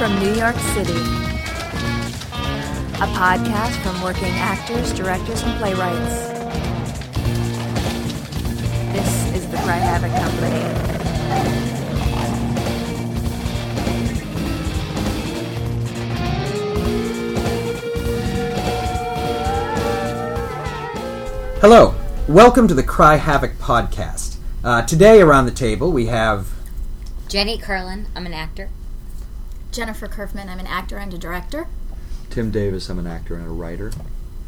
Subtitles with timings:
[0.00, 0.98] from New York City.
[2.94, 6.30] A podcast from working actors, directors, and playwrights.
[8.94, 10.58] This is the Cry Havoc Company.
[21.60, 21.94] Hello,
[22.26, 24.38] welcome to the Cry Havoc podcast.
[24.64, 26.48] Uh, today, around the table, we have
[27.28, 28.70] Jenny Kirlin, I'm an actor.
[29.72, 30.48] Jennifer Curfman.
[30.48, 31.66] I'm an actor and a director.
[32.28, 33.92] Tim Davis, I'm an actor and a writer.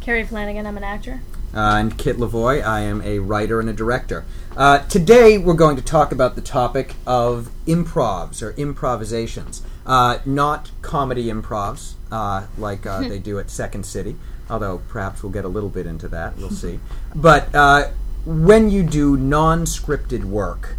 [0.01, 1.21] Kerry Flanagan, I'm an actor.
[1.55, 2.63] uh, and Kitt Lavoie.
[2.65, 4.25] I am a writer and a director.
[4.57, 10.71] Uh, today, we're going to talk about the topic of improvs or improvisations, uh, not
[10.83, 14.17] comedy improvs uh, like uh, they do at Second City.
[14.51, 16.81] Although perhaps we'll get a little bit into that, we'll see.
[17.15, 17.91] But uh,
[18.25, 20.77] when you do non-scripted work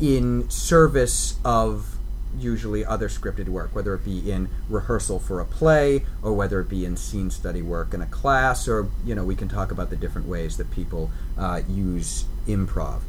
[0.00, 1.97] in service of
[2.36, 6.68] usually other scripted work, whether it be in rehearsal for a play or whether it
[6.68, 9.90] be in scene study work in a class, or you know, we can talk about
[9.90, 13.00] the different ways that people uh, use improv.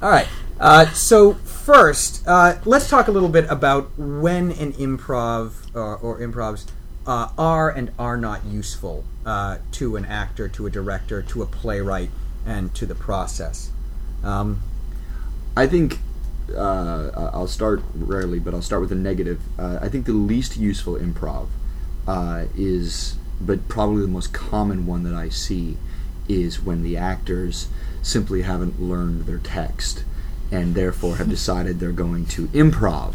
[0.00, 0.28] All right.
[0.58, 6.20] Uh, so first, uh, let's talk a little bit about when an improv uh, or
[6.20, 6.66] improvs
[7.06, 11.46] uh, are and are not useful uh, to an actor, to a director, to a
[11.46, 12.10] playwright,
[12.46, 13.70] and to the process.
[14.22, 14.62] Um,
[15.56, 15.98] I think
[16.54, 19.40] uh, I'll start rarely, but I'll start with a negative.
[19.58, 21.48] Uh, I think the least useful improv
[22.06, 25.76] uh, is, but probably the most common one that I see,
[26.28, 27.68] is when the actors
[28.02, 30.04] simply haven't learned their text
[30.50, 33.14] and therefore have decided they're going to improv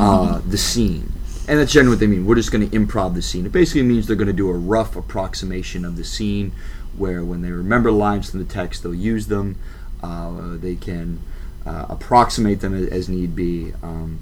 [0.00, 1.12] uh, the scene.
[1.48, 2.24] And that's generally what they mean.
[2.24, 3.46] We're just going to improv the scene.
[3.46, 6.52] It basically means they're going to do a rough approximation of the scene
[6.96, 9.58] where when they remember lines from the text, they'll use them.
[10.02, 11.20] Uh, they can
[11.66, 13.72] uh, approximate them as, as need be.
[13.82, 14.20] Um,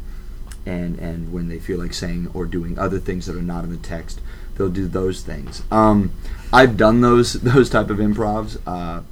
[0.67, 3.71] and, and when they feel like saying or doing other things that are not in
[3.71, 4.21] the text,
[4.57, 5.63] they'll do those things.
[5.71, 6.13] Um,
[6.53, 8.59] I've done those those type of improvs.
[8.67, 9.03] Uh,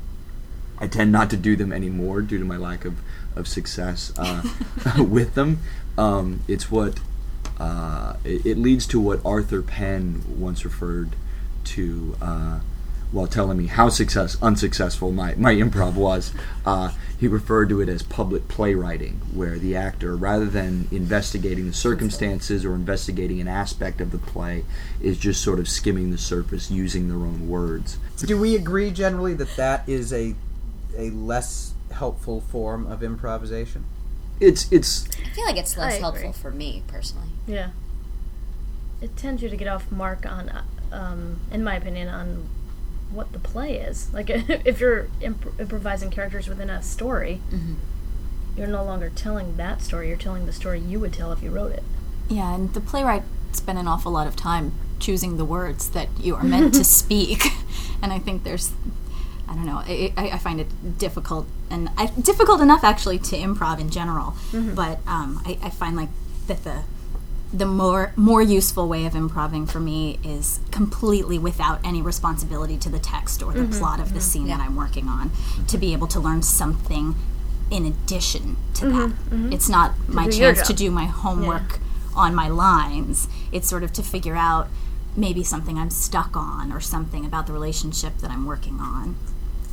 [0.78, 3.00] I tend not to do them anymore due to my lack of,
[3.34, 4.43] of success uh,
[5.03, 5.61] with them.
[5.97, 7.00] Um, it's what
[7.59, 11.17] uh, it, it leads to what Arthur Penn once referred
[11.65, 12.61] to uh,
[13.10, 16.32] while telling me how success unsuccessful my, my improv was.
[16.66, 21.72] Uh, he referred to it as public playwriting, where the actor, rather than investigating the
[21.72, 24.64] circumstances or investigating an aspect of the play,
[25.00, 27.98] is just sort of skimming the surface using their own words.
[28.19, 30.36] Do we agree generally that that is a
[30.96, 33.84] a less helpful form of improvisation?
[34.38, 37.28] It's it's I feel like it's less helpful for me personally.
[37.48, 37.70] Yeah.
[39.00, 42.48] It tends you to get off mark on, uh, um, in my opinion, on
[43.12, 44.12] what the play is.
[44.12, 47.76] Like, if you're imp- improvising characters within a story, Mhm.
[48.56, 50.08] you're no longer telling that story.
[50.08, 51.82] You're telling the story you would tell if you wrote it.
[52.28, 56.34] Yeah, and the playwright spent an awful lot of time choosing the words that you
[56.34, 57.44] are meant to speak.
[58.00, 58.70] And I think there's,
[59.48, 63.36] I don't know, I, I I find it difficult and I, difficult enough actually to
[63.36, 64.36] improv in general.
[64.52, 66.10] But um, I, I find like
[66.46, 66.82] that the
[67.53, 72.88] the more more useful way of improving for me is completely without any responsibility to
[72.91, 75.31] the text or the plot of the scene that I'm working on
[75.66, 77.14] to be able to learn something
[77.70, 79.12] in addition to that.
[79.53, 81.78] It's not my chance to do my homework
[82.14, 83.28] on my lines.
[83.53, 84.69] It's sort of to figure out
[85.16, 89.16] maybe something I'm stuck on or something about the relationship that I'm working on.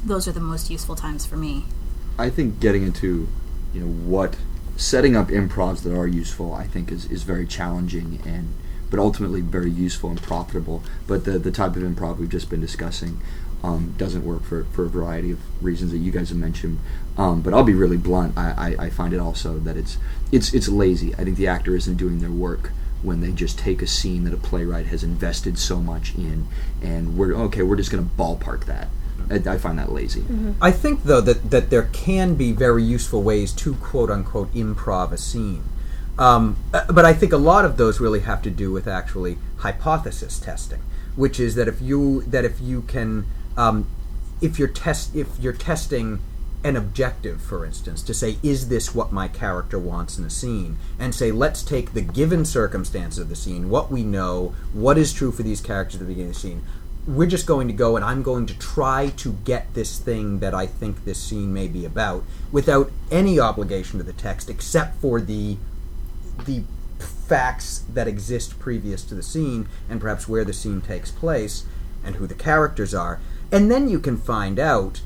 [0.03, 1.65] Those are the most useful times for me.
[2.17, 3.27] I think getting into
[3.73, 4.35] you know what
[4.77, 8.53] setting up improvs that are useful I think is, is very challenging and
[8.89, 10.83] but ultimately very useful and profitable.
[11.07, 13.21] But the the type of improv we've just been discussing
[13.63, 16.79] um, doesn't work for, for a variety of reasons that you guys have mentioned.
[17.17, 18.37] Um, but I'll be really blunt.
[18.37, 19.97] I, I, I find it also that it's
[20.31, 21.13] it's it's lazy.
[21.15, 22.71] I think the actor isn't doing their work
[23.01, 26.47] when they just take a scene that a playwright has invested so much in
[26.81, 28.87] and we're okay we're just going to ballpark that
[29.29, 30.23] I, I find that lazy
[30.61, 35.11] I think, though, that, that there can be very useful ways to quote unquote improv
[35.11, 35.63] a scene.
[36.17, 39.37] Um, uh, but I think a lot of those really have to do with actually
[39.57, 40.81] hypothesis testing,
[41.15, 43.25] which is that if you that if you can
[43.57, 43.87] um,
[44.41, 46.19] if you're test if you're testing
[46.63, 50.77] an objective, for instance, to say is this what my character wants in a scene,
[50.97, 55.13] and say let's take the given circumstances of the scene, what we know, what is
[55.13, 56.63] true for these characters at the beginning of the scene,
[57.07, 60.53] we're just going to go and I'm going to try to get this thing that
[60.53, 65.21] I think this scene may be about without any obligation to the text except for
[65.21, 65.57] the
[66.45, 66.63] the
[66.99, 71.65] facts that exist previous to the scene and perhaps where the scene takes place
[72.03, 73.19] and who the characters are.
[73.51, 75.01] And then you can find out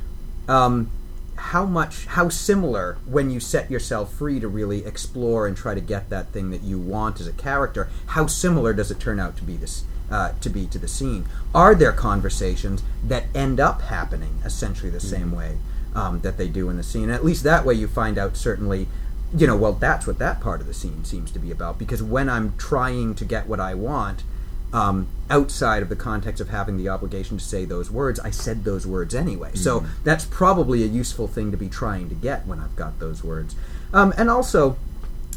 [0.47, 0.91] um,
[1.35, 5.81] how much how similar when you set yourself free to really explore and try to
[5.81, 9.37] get that thing that you want as a character how similar does it turn out
[9.37, 13.81] to be this uh, to be to the scene are there conversations that end up
[13.83, 15.57] happening essentially the same way
[15.95, 18.87] um, that they do in the scene at least that way you find out certainly
[19.35, 22.01] you know well that's what that part of the scene seems to be about because
[22.01, 24.23] when i'm trying to get what i want
[24.71, 28.63] um, outside of the context of having the obligation to say those words, I said
[28.63, 29.51] those words anyway.
[29.55, 33.23] So that's probably a useful thing to be trying to get when I've got those
[33.23, 33.55] words.
[33.93, 34.77] Um, and also,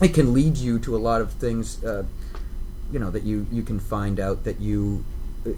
[0.02, 2.04] it can lead you to a lot of things, uh,
[2.92, 5.04] you know, that you, you can find out that you.
[5.46, 5.50] uh,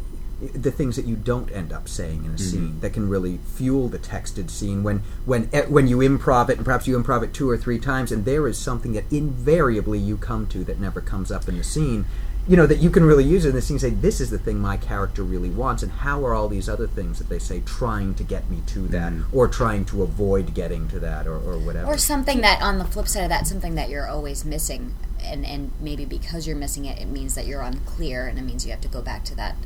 [0.52, 3.88] The things that you don't end up saying in a scene that can really fuel
[3.88, 7.32] the texted scene when when eh, when you improv it and perhaps you improv it
[7.32, 11.00] two or three times and there is something that invariably you come to that never
[11.00, 12.04] comes up in the scene
[12.48, 14.28] you know that you can really use it in the scene and say this is
[14.30, 17.38] the thing my character really wants and how are all these other things that they
[17.38, 21.36] say trying to get me to that or trying to avoid getting to that or,
[21.36, 24.44] or whatever Or something that, on the flip side of that, something that you're always
[24.44, 24.94] missing,
[25.24, 28.64] and and maybe because you're missing it, it means that you're unclear, and it means
[28.64, 29.56] you have to go back to that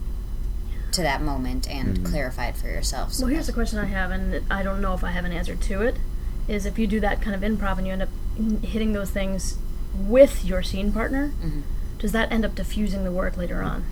[0.92, 2.06] to that moment and mm-hmm.
[2.06, 3.12] clarify it for yourself.
[3.12, 5.24] So Well, here's that- a question I have, and I don't know if I have
[5.24, 5.96] an answer to it.
[6.46, 8.08] Is if you do that kind of improv and you end up
[8.62, 9.58] hitting those things
[9.94, 11.60] with your scene partner, mm-hmm.
[11.98, 13.84] does that end up diffusing the work later on?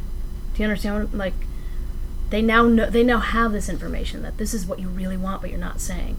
[0.54, 1.10] Do you understand?
[1.10, 1.34] What, like,
[2.30, 5.42] they now know they now have this information that this is what you really want,
[5.42, 6.16] but you're not saying.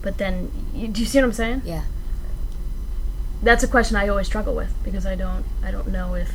[0.00, 1.62] But then, you, do you see what I'm saying?
[1.64, 1.82] yeah.
[3.42, 6.30] That's a question I always struggle with because I don't I don't know if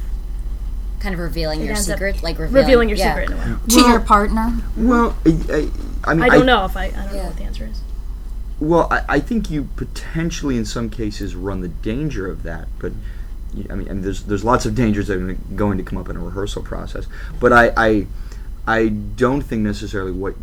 [1.00, 3.14] Kind of revealing your secret, like revealing, revealing your yeah.
[3.14, 3.60] secret in a way.
[3.70, 4.58] to your partner.
[4.76, 5.70] Well, I, I,
[6.04, 7.82] I mean, I don't know if I I don't know what the answer is.
[8.60, 12.70] Well, I, I think you potentially, in some cases, run the danger of that.
[12.80, 12.94] But
[13.54, 16.00] y- I mean, I mean there's there's lots of dangers that are going to come
[16.00, 17.06] up in a rehearsal process.
[17.40, 18.08] But I I,
[18.66, 20.34] I don't think necessarily what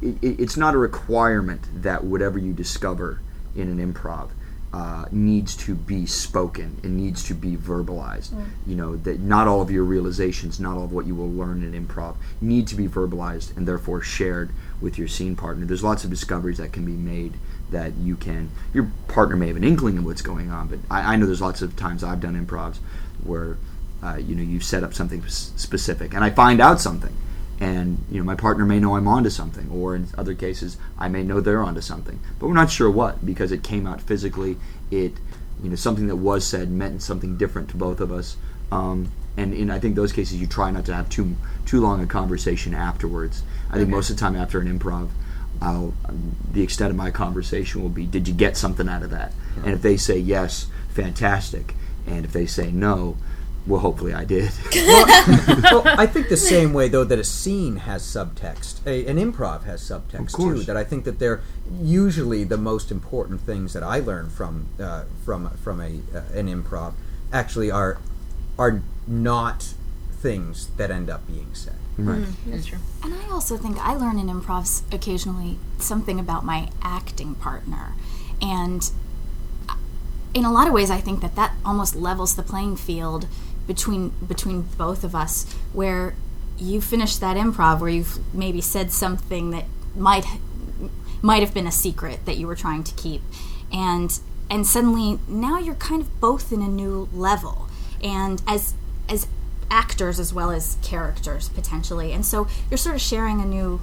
[0.00, 3.20] it, it- it's not a requirement that whatever you discover
[3.54, 4.28] in an improv
[4.74, 6.80] uh, needs to be spoken.
[6.82, 8.32] It needs to be verbalized.
[8.66, 11.62] You know that not all of your realizations, not all of what you will learn
[11.62, 14.50] in improv, need to be verbalized and therefore shared
[14.80, 15.64] with your scene partner.
[15.64, 17.34] There's lots of discoveries that can be made
[17.70, 18.50] that you can.
[18.72, 21.40] Your partner may have an inkling of what's going on, but I, I know there's
[21.40, 22.78] lots of times I've done improvs
[23.22, 23.56] where
[24.02, 27.14] uh, you know you've set up something specific, and I find out something
[27.60, 31.08] and you know my partner may know I'm onto something, or in other cases I
[31.08, 34.56] may know they're onto something, but we're not sure what because it came out physically.
[34.90, 35.14] It
[35.62, 38.36] you know something that was said meant something different to both of us,
[38.72, 41.36] um, and in I think those cases you try not to have too
[41.66, 43.42] too long a conversation afterwards.
[43.70, 45.08] I think most of the time after an improv.
[45.62, 45.94] I'll,
[46.52, 49.32] the extent of my conversation will be, did you get something out of that?
[49.58, 51.74] And if they say yes, fantastic.
[52.06, 53.16] And if they say no,
[53.66, 54.50] well, hopefully I did.
[54.74, 59.64] well, I think the same way though that a scene has subtext, a, an improv
[59.64, 60.62] has subtext too.
[60.64, 61.40] That I think that they're
[61.80, 66.48] usually the most important things that I learn from uh, from from a uh, an
[66.48, 66.94] improv
[67.32, 67.98] actually are
[68.58, 69.74] are not
[70.12, 71.76] things that end up being said.
[71.96, 72.24] right.
[72.46, 72.78] That's true.
[73.02, 77.92] And I also think I learn in improvs occasionally something about my acting partner.
[78.40, 78.90] And
[80.34, 83.28] in a lot of ways, I think that that almost levels the playing field
[83.66, 86.14] between between both of us, where
[86.58, 89.64] you finish that improv where you've maybe said something that
[89.96, 90.24] might
[91.22, 93.22] might have been a secret that you were trying to keep,
[93.72, 97.68] and and suddenly now you're kind of both in a new level,
[98.02, 98.74] and as
[99.08, 99.26] as
[99.70, 103.80] actors as well as characters potentially, and so you're sort of sharing a new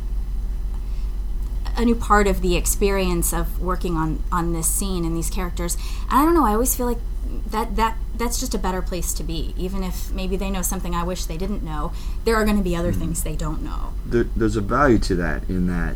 [1.77, 5.75] a new part of the experience of working on on this scene and these characters.
[6.09, 6.45] And I don't know.
[6.45, 6.99] I always feel like
[7.47, 9.53] that that that's just a better place to be.
[9.57, 11.91] Even if maybe they know something I wish they didn't know,
[12.25, 13.01] there are going to be other mm-hmm.
[13.01, 13.93] things they don't know.
[14.05, 15.95] there, there's a value to that in that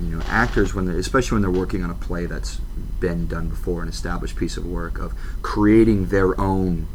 [0.00, 2.56] you know actors when they're especially when they're working on a play that's
[3.00, 6.86] been done before an established piece of work of creating their own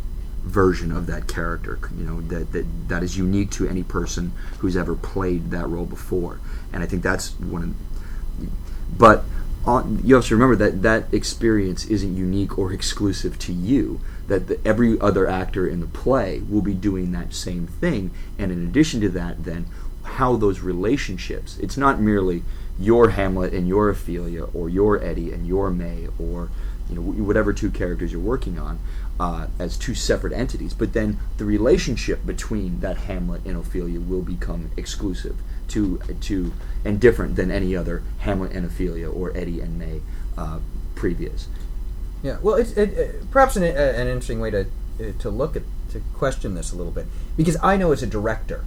[0.44, 4.76] version of that character you know that that, that is unique to any person who's
[4.76, 6.40] ever played that role before
[6.74, 7.91] and i think that's one of
[8.98, 9.24] but
[9.66, 14.02] on, you have to remember that that experience isn't unique or exclusive to you.
[14.28, 18.52] That the, every other actor in the play will be doing that same thing, and
[18.52, 19.66] in addition to that, then
[20.04, 21.58] how those relationships.
[21.60, 22.44] It's not merely
[22.80, 26.50] your Hamlet and your Ophelia, or your Eddie and your May, or
[26.90, 28.80] you know whatever two characters you're working on
[29.20, 30.74] uh, as two separate entities.
[30.74, 35.38] But then the relationship between that Hamlet and Ophelia will become exclusive
[35.72, 40.02] to to and different than any other Hamlet and Ophelia or Eddie and May
[40.38, 40.60] uh,
[40.96, 41.48] previous.
[42.24, 45.56] Yeah, well, it's it, it, perhaps an, uh, an interesting way to uh, to look
[45.56, 48.66] at to question this a little bit because I know as a director,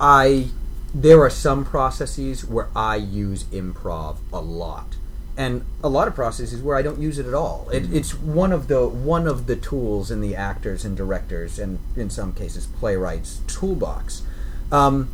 [0.00, 0.48] I
[0.94, 4.96] there are some processes where I use improv a lot,
[5.36, 7.68] and a lot of processes where I don't use it at all.
[7.72, 11.78] It, it's one of the one of the tools in the actors and directors, and
[11.96, 14.22] in some cases playwrights toolbox.
[14.70, 15.08] Um,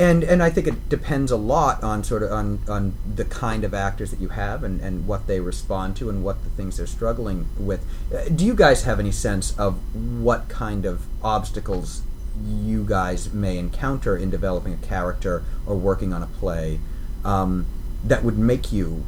[0.00, 3.64] and and I think it depends a lot on sort of on, on the kind
[3.64, 6.78] of actors that you have and, and what they respond to and what the things
[6.78, 7.84] they're struggling with.
[8.12, 12.00] Uh, do you guys have any sense of what kind of obstacles
[12.42, 16.80] you guys may encounter in developing a character or working on a play
[17.22, 17.66] um,
[18.02, 19.04] that would make you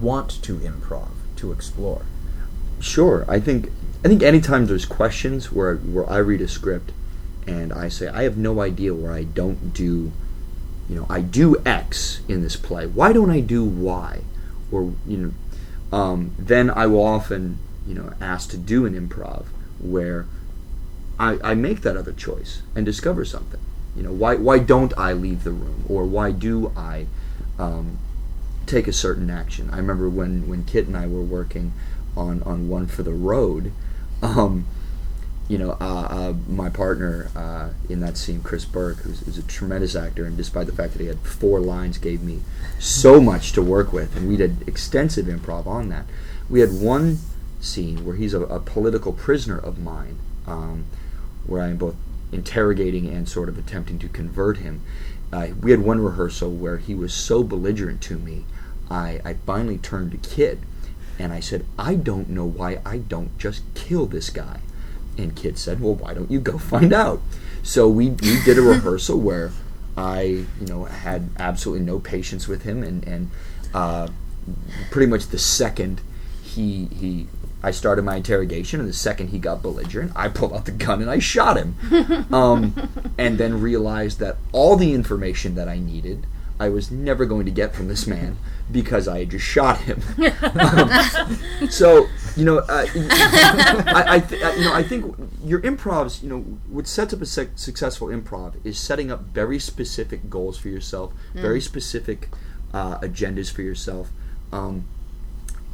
[0.00, 2.02] want to improv to explore?
[2.80, 3.24] Sure.
[3.28, 3.70] I think
[4.04, 6.90] I think anytime there's questions where where I read a script
[7.46, 10.10] and I say I have no idea where I don't do
[10.88, 12.86] you know, I do X in this play.
[12.86, 14.20] Why don't I do Y?
[14.70, 15.16] Or you
[15.92, 19.46] know, um, then I will often you know ask to do an improv
[19.80, 20.26] where
[21.18, 23.60] I, I make that other choice and discover something.
[23.96, 27.06] You know, why why don't I leave the room or why do I
[27.58, 27.98] um,
[28.66, 29.70] take a certain action?
[29.70, 31.72] I remember when when Kitt and I were working
[32.16, 33.72] on on one for the road.
[34.22, 34.66] Um,
[35.48, 39.42] you know, uh, uh, my partner uh, in that scene, Chris Burke, who's, who's, a
[39.42, 42.40] tremendous actor, and despite the fact that he had four lines, gave me
[42.78, 46.06] so much to work with, and we did extensive improv on that.
[46.48, 47.18] We had one
[47.60, 50.86] scene where he's a, a political prisoner of mine, um,
[51.46, 51.96] where I am both
[52.30, 54.82] interrogating and sort of attempting to convert him.
[55.32, 58.44] Uh, we had one rehearsal where he was so belligerent to me,
[58.90, 60.58] I, I finally turned to Kitt,
[61.18, 64.60] and I said, I don't know why I don't just kill this guy.
[65.18, 67.20] And Kitt said, "Well, why don't you go find out?"
[67.62, 69.52] So we we did a rehearsal where
[69.96, 73.30] I you know had absolutely no patience with him, and and
[73.74, 74.08] uh,
[74.90, 76.00] pretty much the second
[76.42, 77.28] he he
[77.62, 81.00] I started my interrogation, and the second he got belligerent, I pulled out the gun
[81.00, 81.76] and I shot him,
[82.32, 82.74] um,
[83.16, 86.26] and then realized that all the information that I needed
[86.62, 88.38] I was never going to get from this man
[88.70, 90.00] because I had just shot him.
[90.42, 96.28] um, so you know, uh, I, I th- you know, I think your improvs, you
[96.28, 100.68] know, what sets up a su- successful improv is setting up very specific goals for
[100.68, 102.28] yourself, very specific
[102.72, 104.10] uh, agendas for yourself,
[104.52, 104.84] um,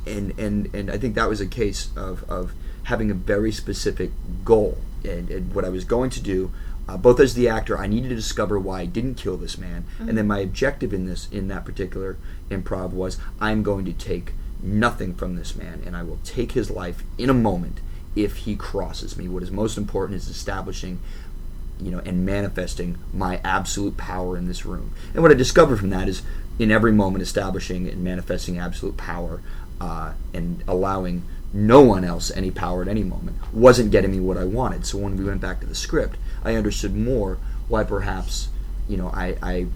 [0.06, 2.52] and and and I think that was a case of of
[2.84, 4.10] having a very specific
[4.42, 6.50] goal and, and what I was going to do.
[6.88, 9.84] Uh, both as the actor, I needed to discover why I didn't kill this man,
[9.98, 12.16] and then my objective in this in that particular
[12.50, 16.70] improv was I'm going to take nothing from this man, and I will take his
[16.70, 17.80] life in a moment
[18.16, 19.28] if he crosses me.
[19.28, 20.98] What is most important is establishing,
[21.78, 24.92] you know, and manifesting my absolute power in this room.
[25.12, 26.22] And what I discovered from that is,
[26.58, 29.42] in every moment, establishing and manifesting absolute power,
[29.80, 34.36] uh, and allowing no one else any power at any moment wasn't getting me what
[34.36, 34.84] I wanted.
[34.86, 38.48] So when we went back to the script, I understood more why perhaps,
[38.88, 39.66] you know, I I,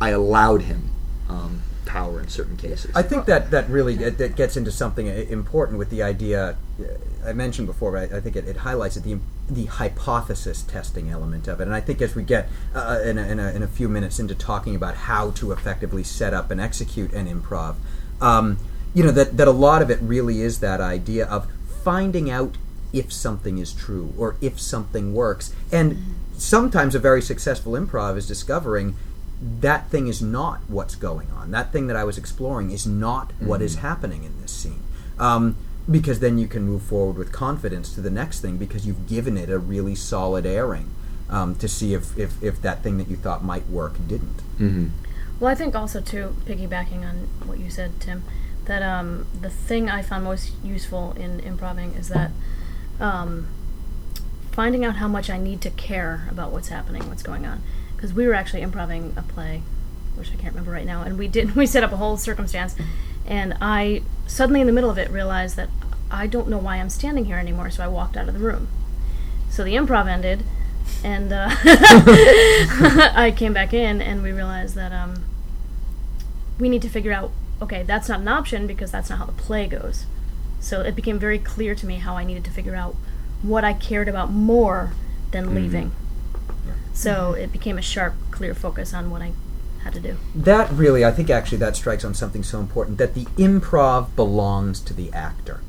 [0.00, 0.90] I allowed him.
[1.28, 2.90] Um, power in certain cases.
[2.94, 7.32] I think that that really that gets into something important with the idea uh, I
[7.32, 7.92] mentioned before.
[7.92, 9.18] But I, think it, it highlights it, the
[9.48, 13.22] the hypothesis testing element of it, and I think as we get uh, in, a,
[13.28, 16.60] in, a, in a few minutes into talking about how to effectively set up and
[16.60, 17.76] execute an improv,
[18.20, 18.58] um,
[18.92, 21.50] you know that that a lot of it really is that idea of
[21.84, 22.56] finding out
[22.94, 26.02] if something is true or if something works, and
[26.36, 28.96] sometimes a very successful improv is discovering
[29.60, 31.50] that thing is not what's going on.
[31.50, 34.82] That thing that I was exploring is not what is happening in this scene.
[35.18, 35.56] Um,
[35.90, 39.36] because then you can move forward with confidence to the next thing because you've given
[39.36, 40.90] it a really solid airing
[41.28, 44.38] um, to see if, if, if that thing that you thought might work didn't.
[44.58, 44.88] Mm-hmm.
[45.40, 48.22] Well, I think also too, piggybacking on what you said, Tim,
[48.64, 52.30] that um, the thing I found most useful in improving is that
[53.00, 53.48] um,
[54.52, 57.62] finding out how much I need to care about what's happening, what's going on.
[57.96, 59.62] Because we were actually improving a play,
[60.14, 62.74] which I can't remember right now, and we did we set up a whole circumstance,
[63.26, 65.68] and I suddenly in the middle of it realized that
[66.10, 68.68] I don't know why I'm standing here anymore, so I walked out of the room.
[69.50, 70.44] So the improv ended,
[71.02, 71.48] and uh,
[73.14, 75.24] I came back in, and we realized that um,
[76.58, 77.30] we need to figure out
[77.62, 80.06] okay, that's not an option because that's not how the play goes.
[80.64, 82.96] So it became very clear to me how I needed to figure out
[83.42, 84.94] what I cared about more
[85.30, 85.92] than leaving.
[86.94, 89.32] So it became a sharp, clear focus on what I
[89.82, 90.16] had to do.
[90.34, 94.80] That really, I think actually that strikes on something so important that the improv belongs
[94.80, 95.60] to the actor.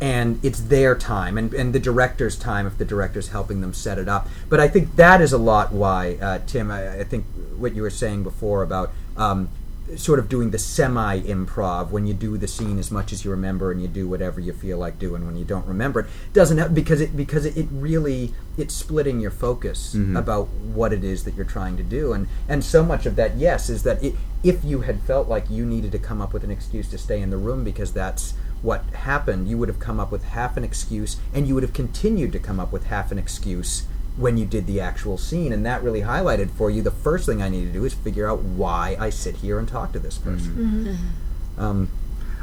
[0.00, 3.98] And it's their time and, and the director's time if the director's helping them set
[3.98, 4.28] it up.
[4.48, 7.26] But I think that is a lot why, uh, Tim, I, I think
[7.56, 9.50] what you were saying before about um,
[9.96, 13.30] sort of doing the semi improv when you do the scene as much as you
[13.30, 16.58] remember and you do whatever you feel like doing when you don't remember it doesn't
[16.58, 20.16] have because it because it, it really it's splitting your focus mm-hmm.
[20.16, 22.12] about what it is that you're trying to do.
[22.12, 25.48] And and so much of that yes is that it, if you had felt like
[25.48, 28.34] you needed to come up with an excuse to stay in the room because that's
[28.60, 31.72] what happened you would have come up with half an excuse and you would have
[31.72, 33.84] continued to come up with half an excuse
[34.18, 37.40] when you did the actual scene and that really highlighted for you the first thing
[37.40, 40.18] i need to do is figure out why i sit here and talk to this
[40.18, 40.52] person.
[40.52, 40.88] Mm-hmm.
[40.88, 41.60] Mm-hmm.
[41.60, 41.88] Um,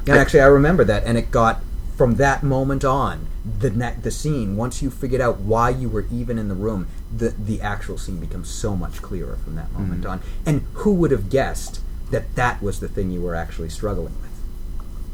[0.08, 1.62] and actually i remember that and it got
[1.96, 3.28] from that moment on
[3.60, 6.88] the ne- the scene once you figured out why you were even in the room
[7.16, 10.12] the the actual scene becomes so much clearer from that moment mm-hmm.
[10.12, 10.22] on.
[10.46, 14.35] And who would have guessed that that was the thing you were actually struggling with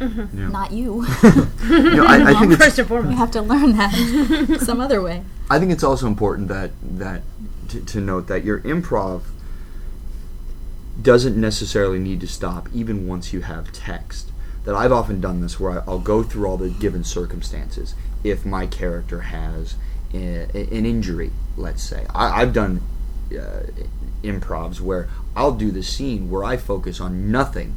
[0.01, 1.05] Not you.
[1.63, 5.01] You know, I, I think First and foremost, you have to learn that some other
[5.01, 5.23] way.
[5.49, 7.21] I think it's also important that that
[7.69, 9.21] to, to note that your improv
[11.01, 14.31] doesn't necessarily need to stop even once you have text.
[14.65, 17.95] That I've often done this where I, I'll go through all the given circumstances.
[18.23, 19.75] If my character has
[20.13, 22.81] a, an injury, let's say, I, I've done
[23.31, 23.63] uh,
[24.23, 27.75] improvs where I'll do the scene where I focus on nothing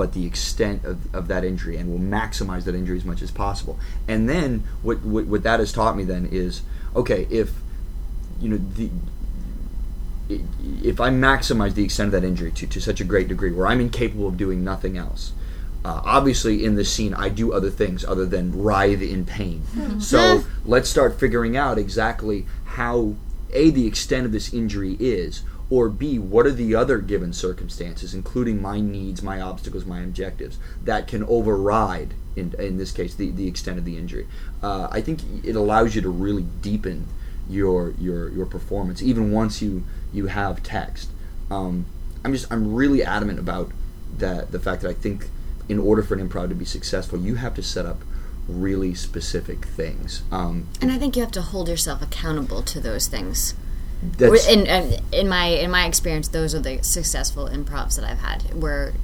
[0.00, 3.30] but the extent of, of that injury and will maximize that injury as much as
[3.30, 3.78] possible.
[4.08, 6.62] And then what, what what that has taught me then is
[6.96, 7.52] okay if
[8.40, 8.88] you know the
[10.82, 13.66] if I maximize the extent of that injury to, to such a great degree where
[13.66, 15.32] I'm incapable of doing nothing else.
[15.84, 19.64] Uh, obviously, in this scene, I do other things other than writhe in pain.
[20.00, 23.16] So let's start figuring out exactly how
[23.52, 28.12] a the extent of this injury is, or b what are the other given circumstances,
[28.12, 33.30] including my needs, my obstacles, my objectives, that can override in in this case the,
[33.30, 34.26] the extent of the injury.
[34.62, 37.06] Uh, I think it allows you to really deepen
[37.48, 41.10] your your your performance even once you you have text.
[41.50, 41.86] Um,
[42.24, 43.70] I'm just I'm really adamant about
[44.18, 45.28] that the fact that I think
[45.68, 47.98] in order for an improv to be successful, you have to set up
[48.48, 50.22] really specific things.
[50.32, 53.54] Um, And I think you have to hold yourself accountable to those things.
[54.02, 54.66] That's, in,
[55.12, 58.42] in my in my experience, those are the successful improvs that I've had.
[58.54, 58.94] Where,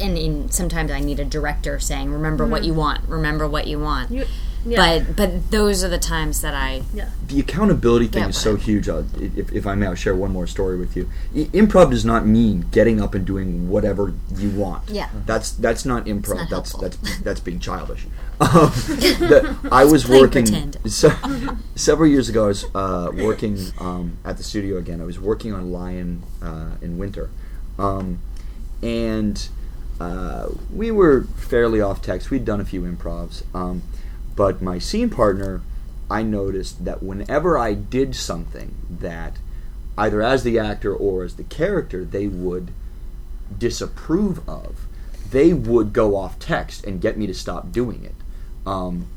[0.00, 2.68] and in, sometimes I need a director saying, "Remember what mm-hmm.
[2.68, 3.08] you want.
[3.08, 4.26] Remember what you want." You,
[4.64, 4.98] yeah.
[4.98, 7.10] But but those are the times that I yeah.
[7.26, 8.64] the accountability thing Yeah, is so whatever.
[8.70, 8.88] huge.
[8.88, 11.10] Uh, if, if I may, I'll share one more story with you.
[11.34, 14.88] I, improv does not mean getting up and doing whatever you want.
[14.88, 15.08] Yeah.
[15.26, 16.36] that's that's not improv.
[16.36, 16.80] not that's helpful.
[16.80, 18.06] that's that's being childish.
[18.40, 20.78] Um, the, I was working pretend.
[20.92, 21.10] so,
[21.76, 22.44] several years ago.
[22.44, 25.00] I was uh, working um, at the studio again.
[25.00, 27.30] I was working on Lion uh, in winter,
[27.78, 28.18] um,
[28.82, 29.48] and
[30.00, 32.30] uh, we were fairly off text.
[32.30, 33.82] We'd done a few improvs, um,
[34.34, 35.60] but my scene partner,
[36.10, 39.38] I noticed that whenever I did something that,
[39.96, 42.72] either as the actor or as the character, they would
[43.56, 44.86] disapprove of,
[45.30, 48.14] they would go off text and get me to stop doing it.
[48.66, 49.08] Um,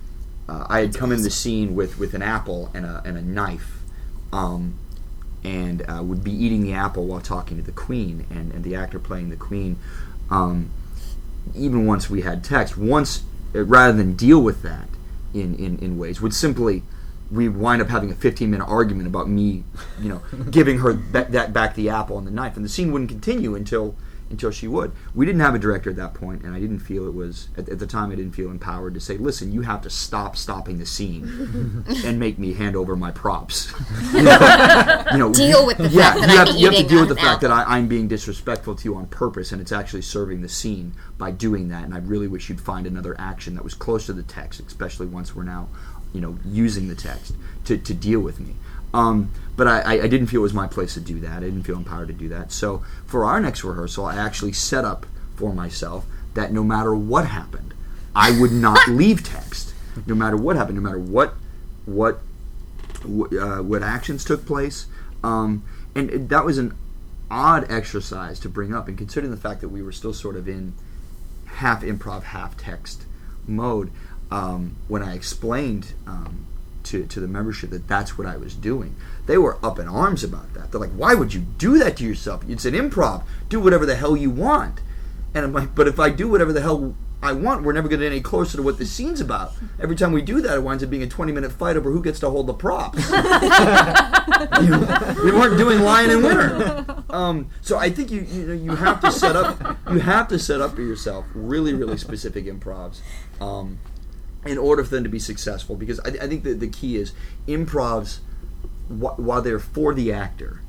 [0.48, 3.22] uh, I had come in the scene with, with an apple and a, and a
[3.22, 3.82] knife,
[4.32, 4.78] um,
[5.44, 8.76] and uh, would be eating the apple while talking to the queen, and, and the
[8.76, 9.78] actor playing the queen.
[10.30, 10.72] Um,
[11.56, 13.24] even once we had text, once
[13.54, 14.88] uh, rather than deal with that
[15.36, 16.84] in, in, in ways, would simply
[17.32, 19.64] we wind up having a 15 minute argument about me,
[20.00, 20.22] you know,
[20.52, 23.56] giving her that, that back the apple and the knife, and the scene wouldn't continue
[23.56, 23.96] until
[24.30, 24.92] until she would.
[25.14, 27.70] We didn't have a director at that point, and I didn't feel it was at,
[27.70, 28.12] at the time.
[28.12, 32.20] I didn't feel empowered to say, "Listen, you have to stop stopping the scene and
[32.20, 33.74] make me hand over my props."
[34.14, 36.88] you know, you know, Deal with the yeah, fact that you I'm you have to
[36.88, 37.52] deal with the fact that.
[37.52, 41.32] I, I'm being disrespectful to you on purpose, and it's actually serving the scene by
[41.32, 41.84] doing that.
[41.84, 45.08] And I really wish you'd find another action that was close to the text, especially
[45.08, 45.70] once we're now,
[46.14, 47.36] you know, using the text
[47.66, 48.56] to, to deal with me.
[48.96, 51.38] Um, but I, I- didn't feel it was my place to do that.
[51.38, 52.52] I didn't feel empowered to do that.
[52.52, 55.06] So for our next rehearsal, I actually set up
[55.36, 57.74] for myself that no matter what happened,
[58.16, 59.74] I would not leave text.
[60.06, 61.36] No matter what happened, no matter what
[61.86, 62.20] what
[63.06, 64.88] uh, what actions took place,
[65.24, 66.76] um, and it, that was an
[67.32, 68.88] odd exercise to bring up.
[68.88, 70.74] And considering the fact that we were still sort of in
[71.46, 73.06] half improv, half text
[73.48, 73.90] mode,
[74.32, 76.46] um, when I explained um,
[76.86, 78.96] to to the membership that that's what I was doing,
[79.26, 80.72] they were up in arms about that.
[80.72, 82.44] They're like, "Why would you do that to yourself?
[82.48, 83.24] It's an improv.
[83.50, 84.82] Do whatever the hell you want."
[85.34, 87.64] And I'm like, "But if I do whatever the hell." I want.
[87.64, 89.54] We're never going to get any closer to what the scene's about.
[89.82, 92.04] Every time we do that, it winds up being a 20 minute fight over who
[92.04, 93.00] gets to hold the props.
[94.62, 97.04] You know, we weren't doing Lion in Winter.
[97.10, 100.40] Um, so I think you you know you have to set up you have to
[100.40, 103.00] set up for yourself really really specific improvs
[103.40, 103.80] um,
[104.46, 105.76] in order for them to be successful.
[105.76, 107.14] Because I, I think that the key is
[107.48, 108.20] improvs
[108.88, 110.62] wh- while they're for the actor,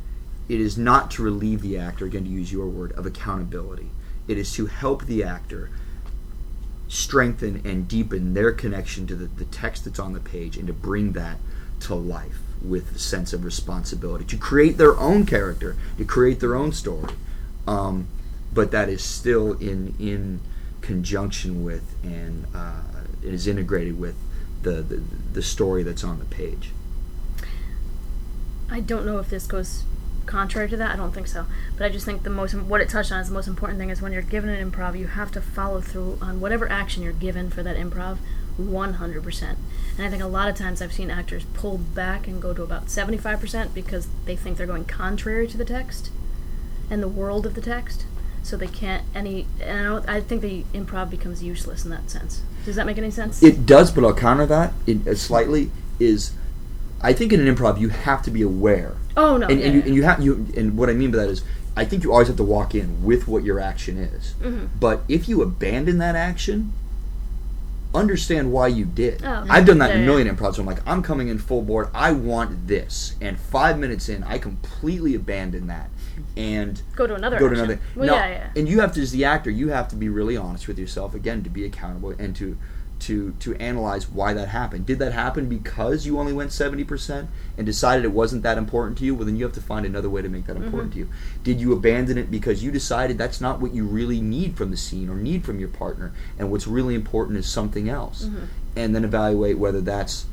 [0.49, 3.91] it is not to relieve the actor again to use your word of accountability.
[4.29, 5.71] It is to help the actor
[6.89, 10.73] strengthen and deepen their connection to the, the text that's on the page and to
[10.73, 11.39] bring that
[11.81, 16.55] to life with a sense of responsibility to create their own character to create their
[16.55, 17.13] own story
[17.67, 18.07] um,
[18.53, 20.41] but that is still in in
[20.81, 22.81] conjunction with and uh,
[23.35, 24.17] is integrated with
[24.63, 26.73] the, the the story that's on the page
[28.69, 29.85] I don't know if this goes
[30.27, 30.93] contrary to that.
[30.93, 31.47] I don't think so.
[31.77, 33.91] But I just think the most what it touched on is the most important thing
[33.91, 37.13] is when you're given an improv, you have to follow through on whatever action you're
[37.13, 38.19] given for that improv,
[38.61, 39.43] 100%.
[39.97, 42.63] And I think a lot of times I've seen actors pull back and go to
[42.63, 46.11] about 75% because they think they're going contrary to the text
[46.91, 48.05] and the world of the text.
[48.47, 49.45] So they can't any.
[49.61, 52.43] And I, don't, I think the improv becomes useless in that sense.
[52.65, 53.43] Does that make any sense?
[53.43, 55.73] It does, but I'll counter that in, uh, slightly.
[55.99, 56.33] Is
[57.01, 59.49] I think in an improv you have to be aware, oh no.
[59.49, 59.87] and, yeah, and, you, yeah.
[59.87, 60.47] and you have you.
[60.57, 61.43] And what I mean by that is,
[61.77, 64.35] I think you always have to walk in with what your action is.
[64.41, 64.67] Mm-hmm.
[64.79, 66.73] But if you abandon that action,
[67.95, 69.25] understand why you did.
[69.25, 69.45] Oh.
[69.49, 70.53] I've done that in a million improvs.
[70.53, 71.89] Where I'm like, I'm coming in full board.
[71.93, 75.91] I want this, and five minutes in, I completely abandon that,
[76.37, 77.65] and Go to another go to action.
[77.71, 77.81] another.
[77.95, 78.51] Well, No, yeah, yeah.
[78.57, 81.15] And you have to, as the actor, you have to be really honest with yourself
[81.15, 82.57] again to be accountable and to
[82.99, 84.87] to to analyze why that happened.
[84.87, 88.97] Did that happen because you only went seventy percent and decided it wasn't that important
[88.99, 89.15] to you?
[89.15, 91.01] Well, then you have to find another way to make that important Mm-hmm.
[91.03, 91.43] to you.
[91.45, 94.79] Did you abandon it because you decided that's not what you really need from the
[94.79, 98.25] scene or need from your partner, and what's really important is something else?
[98.25, 98.45] Mm-hmm.
[98.77, 100.25] And then evaluate whether that's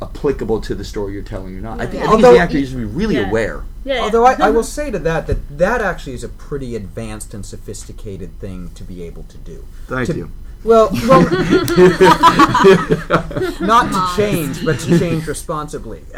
[0.00, 1.80] applicable to the story you're telling or not.
[1.80, 2.10] I think, I Yeah.
[2.12, 3.28] think Although- the actor, you should be really Yeah.
[3.28, 3.64] aware.
[3.84, 4.02] Yeah, yeah.
[4.02, 7.44] Although I, I will say to that that that actually is a pretty advanced and
[7.44, 9.64] sophisticated thing to be able to do.
[9.86, 10.30] Thank To- you.
[10.64, 11.20] Well, well
[13.60, 16.02] not to change, but to change responsibly.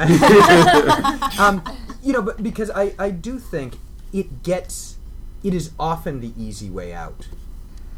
[1.38, 1.62] um,
[2.02, 3.74] you know, but because I, I do think
[4.12, 4.96] it gets,
[5.44, 7.28] it is often the easy way out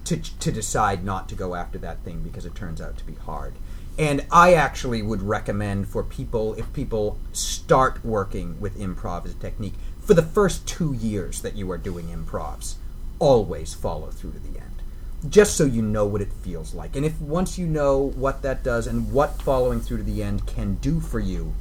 [0.04, 3.14] to, to decide not to go after that thing because it turns out to be
[3.14, 3.54] hard.
[3.98, 9.34] And I actually would recommend for people, if people start working with improv as a
[9.34, 12.74] technique, for the first two years that you are doing improvs,
[13.18, 14.82] always follow through to the end.
[15.28, 16.96] Just so you know what it feels like.
[16.96, 20.46] And if once you know what that does and what following through to the end
[20.46, 21.54] can do for you,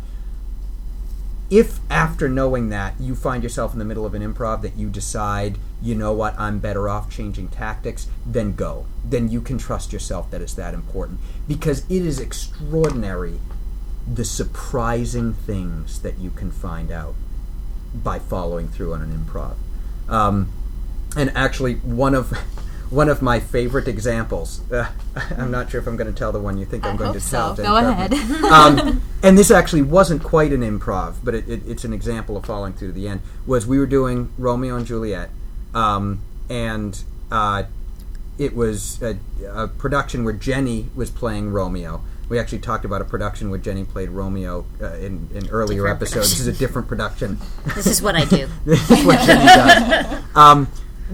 [1.52, 4.90] if after knowing that you find yourself in the middle of an improv that you
[4.90, 8.86] decide, you know what, I'm better off changing tactics, then go.
[9.04, 11.20] Then you can trust yourself that it's that important.
[11.48, 13.40] Because it is extraordinary
[14.12, 17.16] the surprising things that you can find out
[17.94, 19.56] by following through on an improv.
[20.08, 20.52] Um,
[21.16, 22.32] and actually, one of
[22.90, 24.70] one of my favorite examples.
[24.72, 24.92] Uh,
[25.38, 27.14] I'm not sure if I'm going to tell the one you think I I'm going
[27.14, 27.56] to so.
[27.56, 27.56] tell.
[27.56, 28.14] Go ahead.
[28.46, 32.46] um, and this actually wasn't quite an improv, but it, it, it's an example of
[32.46, 33.22] following through to the end.
[33.46, 35.30] Was we were doing Romeo and Juliet,
[35.74, 37.64] um, and uh,
[38.38, 39.18] it was a,
[39.54, 42.02] a production where Jenny was playing Romeo.
[42.30, 45.98] We actually talked about a production where Jenny played Romeo uh, in, in earlier Different
[45.98, 46.30] episodes.
[46.32, 47.38] This is a different production.
[47.76, 48.48] This is what I do.
[48.66, 50.24] this is what Jenny does.
[50.36, 50.68] Um,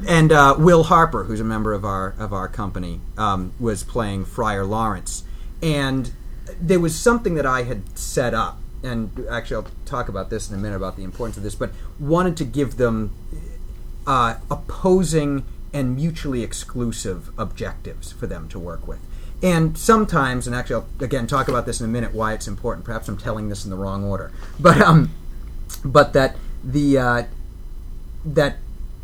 [0.08, 4.26] and uh, Will Harper, who's a member of our of our company, um, was playing
[4.26, 5.24] Friar Lawrence,
[5.62, 6.12] and
[6.62, 10.56] there was something that I had set up, and actually I'll talk about this in
[10.56, 13.12] a minute about the importance of this, but wanted to give them
[14.08, 15.44] uh, opposing
[15.74, 19.00] and mutually exclusive objectives for them to work with.
[19.44, 22.86] And sometimes, and actually, I'll again talk about this in a minute why it's important.
[22.86, 25.12] Perhaps I'm telling this in the wrong order, but um,
[25.86, 27.24] but that the uh,
[28.26, 28.58] that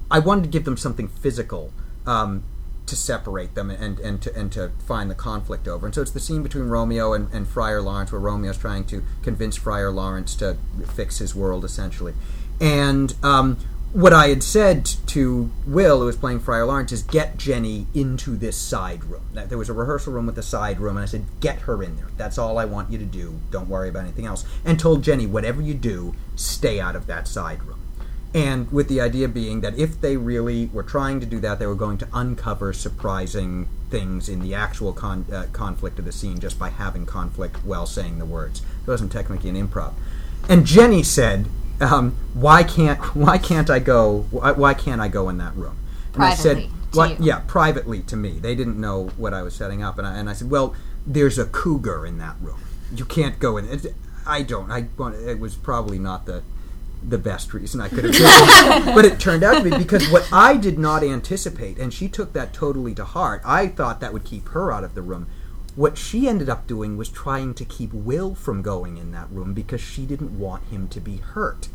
[0.09, 1.71] I wanted to give them something physical
[2.07, 2.43] um,
[2.87, 5.85] to separate them and, and to and to find the conflict over.
[5.85, 9.03] And so it's the scene between Romeo and, and Friar Lawrence, where Romeo's trying to
[9.21, 10.57] convince Friar Lawrence to
[10.95, 12.15] fix his world, essentially.
[12.59, 13.57] And um,
[13.93, 18.35] what I had said to Will, who was playing Friar Lawrence, is get Jenny into
[18.35, 19.21] this side room.
[19.33, 21.95] There was a rehearsal room with a side room, and I said, get her in
[21.97, 22.07] there.
[22.17, 23.39] That's all I want you to do.
[23.51, 24.45] Don't worry about anything else.
[24.65, 27.79] And told Jenny, whatever you do, stay out of that side room.
[28.33, 31.67] And with the idea being that if they really were trying to do that, they
[31.67, 36.39] were going to uncover surprising things in the actual con- uh, conflict of the scene
[36.39, 38.63] just by having conflict while saying the words.
[38.81, 39.93] It wasn't technically an improv.
[40.49, 41.45] And Jenny said,
[41.83, 44.25] um, "Why can't Why can't I go?
[44.31, 45.77] Why, why can't I go in that room?"
[46.13, 47.09] And I said, Privately to "What?
[47.11, 47.25] you.
[47.25, 48.39] Yeah, privately to me.
[48.39, 51.37] They didn't know what I was setting up." And I, and I said, "Well, there's
[51.37, 52.59] a cougar in that room.
[52.95, 53.93] You can't go in." It,
[54.25, 54.71] I don't.
[54.71, 54.87] I.
[55.25, 56.43] It was probably not the
[57.07, 58.95] the best reason I could have given.
[58.95, 62.33] but it turned out to be because what I did not anticipate, and she took
[62.33, 63.41] that totally to heart.
[63.45, 65.27] I thought that would keep her out of the room.
[65.75, 69.53] What she ended up doing was trying to keep Will from going in that room
[69.53, 71.69] because she didn't want him to be hurt.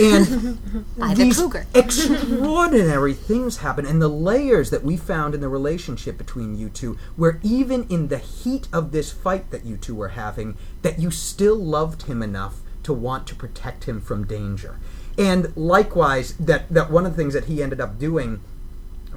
[0.00, 0.58] and
[0.96, 1.66] By the these cougar.
[1.74, 6.98] extraordinary things happen, and the layers that we found in the relationship between you two,
[7.16, 11.10] where even in the heat of this fight that you two were having, that you
[11.10, 14.78] still loved him enough to want to protect him from danger.
[15.18, 18.40] And likewise, that, that one of the things that he ended up doing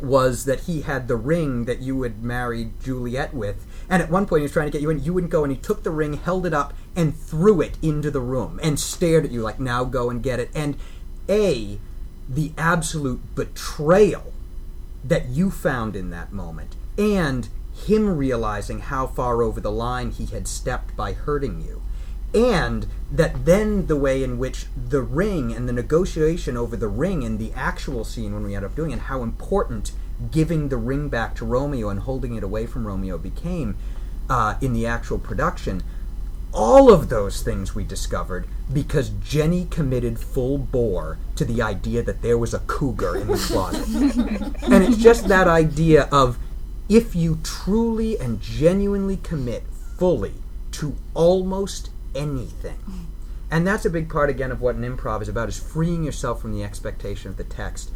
[0.01, 3.65] was that he had the ring that you had married Juliet with.
[3.89, 5.03] And at one point, he was trying to get you in.
[5.03, 8.09] You wouldn't go, and he took the ring, held it up, and threw it into
[8.11, 10.49] the room and stared at you like, now go and get it.
[10.55, 10.77] And
[11.29, 11.79] A,
[12.27, 14.33] the absolute betrayal
[15.03, 17.47] that you found in that moment, and
[17.85, 21.81] him realizing how far over the line he had stepped by hurting you
[22.35, 27.23] and that then the way in which the ring and the negotiation over the ring
[27.23, 29.93] and the actual scene when we end up doing it, how important
[30.31, 33.77] giving the ring back to Romeo and holding it away from Romeo became
[34.29, 35.83] uh, in the actual production.
[36.53, 42.21] All of those things we discovered because Jenny committed full bore to the idea that
[42.21, 43.87] there was a cougar in the closet.
[44.63, 46.37] and it's just that idea of
[46.87, 49.63] if you truly and genuinely commit
[49.97, 50.35] fully
[50.71, 52.77] to almost anything.
[53.51, 56.41] And that's a big part again of what an improv is about is freeing yourself
[56.41, 57.91] from the expectation of the text.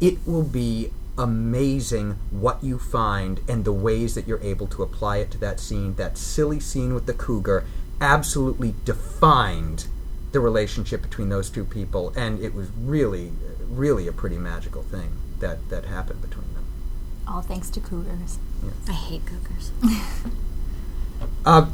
[0.00, 5.18] It will be amazing what you find and the ways that you're able to apply
[5.18, 5.94] it to that scene.
[5.96, 7.64] That silly scene with the cougar
[8.00, 9.86] absolutely defined
[10.32, 13.32] the relationship between those two people and it was really
[13.68, 16.64] really a pretty magical thing that that happened between them.
[17.28, 18.38] All thanks to cougars.
[18.88, 19.72] I hate cougars.
[21.44, 21.66] Uh,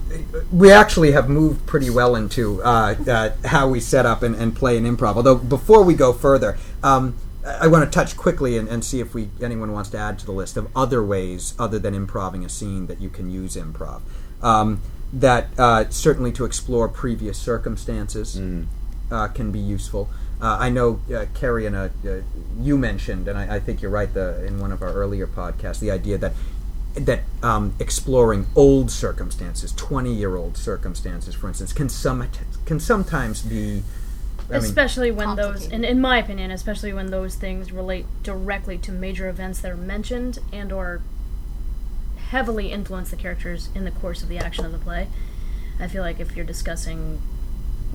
[0.50, 4.56] we actually have moved pretty well into uh, uh, how we set up and, and
[4.56, 5.16] play an improv.
[5.16, 7.14] Although before we go further, um,
[7.60, 10.26] I want to touch quickly and, and see if we anyone wants to add to
[10.26, 14.00] the list of other ways other than improving a scene that you can use improv.
[14.42, 14.80] Um,
[15.12, 18.38] that uh, certainly to explore previous circumstances
[19.10, 20.10] uh, can be useful.
[20.40, 22.20] Uh, I know uh, Kerry and uh, uh,
[22.60, 24.12] you mentioned, and I, I think you're right.
[24.12, 26.32] The in one of our earlier podcasts, the idea that
[26.94, 32.28] that um, exploring old circumstances, twenty-year-old circumstances, for instance, can some
[32.66, 33.82] can sometimes be.
[34.48, 35.72] I mean, especially when those, complicated.
[35.72, 39.76] in, in my opinion, especially when those things relate directly to major events that are
[39.76, 41.02] mentioned and or
[42.30, 45.08] heavily influence the characters in the course of the action of the play.
[45.80, 47.20] I feel like if you're discussing,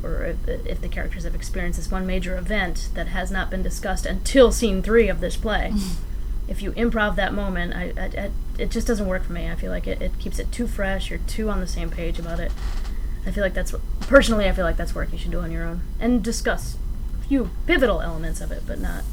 [0.04, 3.64] or if, if the characters have experienced this one major event that has not been
[3.64, 6.04] discussed until scene three of this play, mm-hmm.
[6.50, 9.50] if you improv that moment, I, I, I, it just doesn't work for me.
[9.50, 11.10] I feel like it, it keeps it too fresh.
[11.10, 12.52] You're too on the same page about it.
[13.26, 15.52] I feel like that's what, personally, I feel like that's work you should do on
[15.52, 16.78] your own and discuss
[17.20, 19.04] a few pivotal elements of it, but not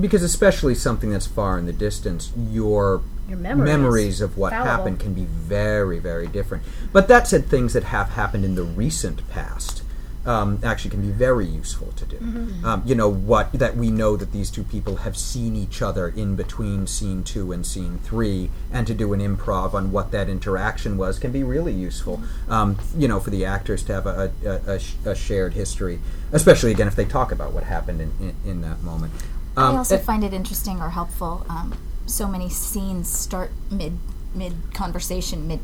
[0.00, 4.20] because especially something that's far in the distance, your Your memories.
[4.20, 4.68] of what Fallible.
[4.68, 6.64] happened can be very, very different.
[6.92, 9.83] But that said, things that have happened in the recent past
[10.26, 12.16] um, actually can be very useful to do.
[12.16, 12.64] Mm-hmm.
[12.64, 16.08] Um, you know what that we know that these two people have seen each other
[16.08, 20.28] in between scene two and scene three, and to do an improv on what that
[20.28, 22.22] interaction was can be really useful.
[22.48, 26.00] Um, you know, for the actors to have a, a, a, sh- a shared history,
[26.32, 29.12] especially again if they talk about what happened in, in, in that moment.
[29.56, 31.46] Um, I also and- find it interesting or helpful.
[31.48, 33.98] Um, so many scenes start mid
[34.34, 35.60] mid conversation, mid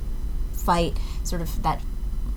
[0.53, 1.83] fight, sort of that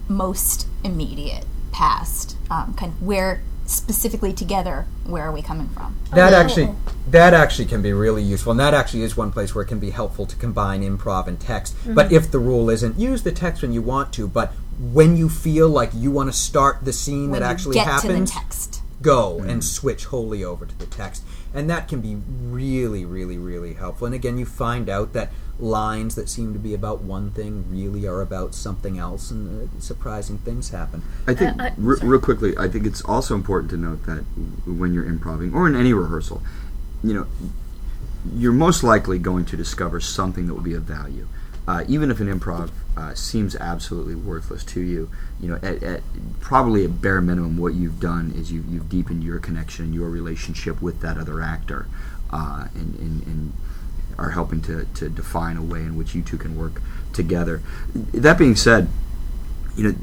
[0.10, 2.38] most immediate past.
[2.50, 5.98] Um, kind of where specifically together, where are we coming from?
[6.14, 6.70] That actually,
[7.10, 9.80] that actually can be really useful, and that actually is one place where it can
[9.80, 11.76] be helpful to combine improv and text.
[11.88, 14.28] But if the rule isn't, use the text when you want to.
[14.28, 17.76] But when you feel like you want to start the scene When that you actually
[17.76, 18.82] get happens, to the text.
[19.02, 23.74] go and switch wholly over to the text, and that can be really, really, really
[23.74, 24.06] helpful.
[24.06, 28.08] And again, you find out that lines that seem to be about one thing really
[28.08, 31.04] are about something else, and uh, surprising things happen.
[31.28, 34.24] I think, Uh, I- re- real quickly, I think it's also important to note that
[34.66, 36.42] when you're improving or in any rehearsal,
[37.04, 37.28] you know,
[38.36, 41.28] you're most likely going to discover something that will be of value.
[41.68, 46.02] Uh, even if an improv uh, seems absolutely worthless to you, you know, at, at
[46.40, 50.10] probably at bare minimum, what you've done is you, you've deepened your connection and your
[50.10, 51.88] relationship with that other actor,
[52.32, 53.54] uh, and, and, and
[54.18, 56.82] are helping to, to define a way in which you two can work
[57.14, 57.62] together.
[57.94, 58.88] That being said,
[59.76, 59.96] you know,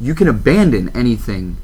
[0.00, 1.56] you can abandon anything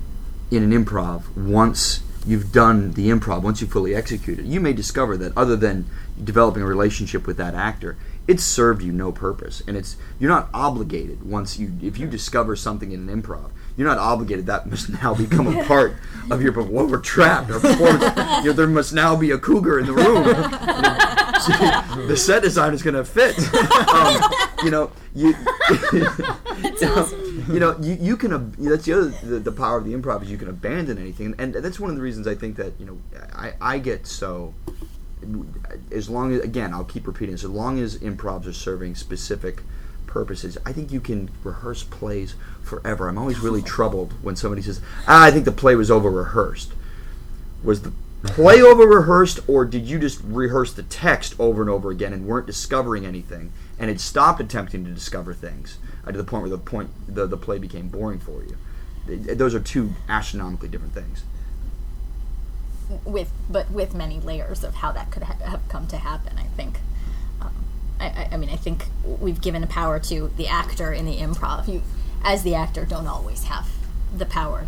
[0.50, 4.44] in an improv once you've done the improv, once you've fully execute it.
[4.44, 5.87] You may discover that other than
[6.22, 7.96] developing a relationship with that actor,
[8.29, 9.63] it's served you no purpose.
[9.67, 13.89] And it's you're not obligated once you if you discover something in an improv, you're
[13.89, 15.97] not obligated that must now become a part
[16.31, 17.51] of your well, we're trapped.
[17.51, 18.03] Our performance
[18.45, 21.07] you know, there must now be a cougar in the room.
[21.49, 23.35] You know, the set design is going to fit.
[23.95, 24.21] um,
[24.63, 25.29] you know, you,
[27.49, 28.35] you know, you, you can.
[28.35, 31.35] ab- That's the other the, the power of the improv is you can abandon anything,
[31.39, 32.99] and that's one of the reasons I think that you know
[33.35, 34.55] I, I get so.
[35.91, 37.45] As long as again, I'll keep repeating this.
[37.45, 39.63] As long as improvs are serving specific
[40.07, 43.09] purposes, I think you can rehearse plays forever.
[43.09, 46.73] I'm always really troubled when somebody says, ah, "I think the play was over rehearsed."
[47.63, 51.91] Was the play over rehearsed, or did you just rehearse the text over and over
[51.91, 56.25] again and weren't discovering anything, and had stopped attempting to discover things uh, to the
[56.25, 58.57] point where the point the, the play became boring for you?
[59.07, 61.25] Th- Those are two astronomically different things.
[63.05, 66.38] With but with many layers of how that could ha- have come to happen.
[66.38, 66.79] I think.
[67.40, 67.55] Um,
[68.00, 71.68] I, I, mean, I think we've given power to the actor in the improv.
[71.68, 71.83] You,
[72.24, 73.68] as the actor, don't always have
[74.16, 74.66] the power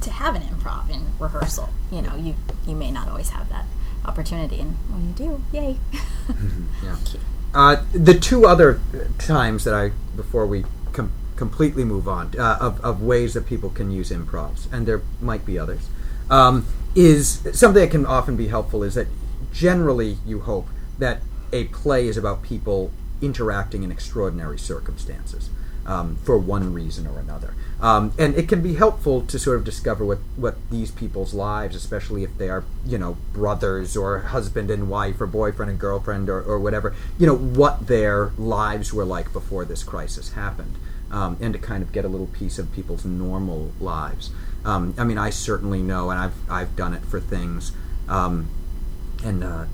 [0.00, 1.70] to have an improv in rehearsal.
[1.90, 2.34] You know, you
[2.66, 3.64] you may not always have that
[4.04, 5.76] opportunity, and when you do, yay!
[6.82, 6.96] Yeah.
[7.54, 8.80] Uh, the two other
[9.18, 13.70] times that I, before we com- completely move on, uh, of, of ways that people
[13.70, 15.88] can use improvs, and there might be others,
[16.30, 19.08] um, is something that can often be helpful is that
[19.52, 21.20] generally you hope that
[21.52, 22.90] a play is about people
[23.22, 25.50] interacting in extraordinary circumstances
[25.86, 27.54] um, for one reason or another.
[27.80, 31.76] Um, and it can be helpful to sort of discover what, what these people's lives,
[31.76, 36.28] especially if they are, you know, brothers or husband and wife or boyfriend and girlfriend
[36.28, 40.76] or, or whatever, you know, what their lives were like before this crisis happened.
[41.10, 44.30] Um, and to kind of get a little piece of people's normal lives.
[44.64, 47.72] Um, I mean, I certainly know, and I've, I've done it for things.
[48.08, 48.48] Um,
[49.24, 49.64] and uh,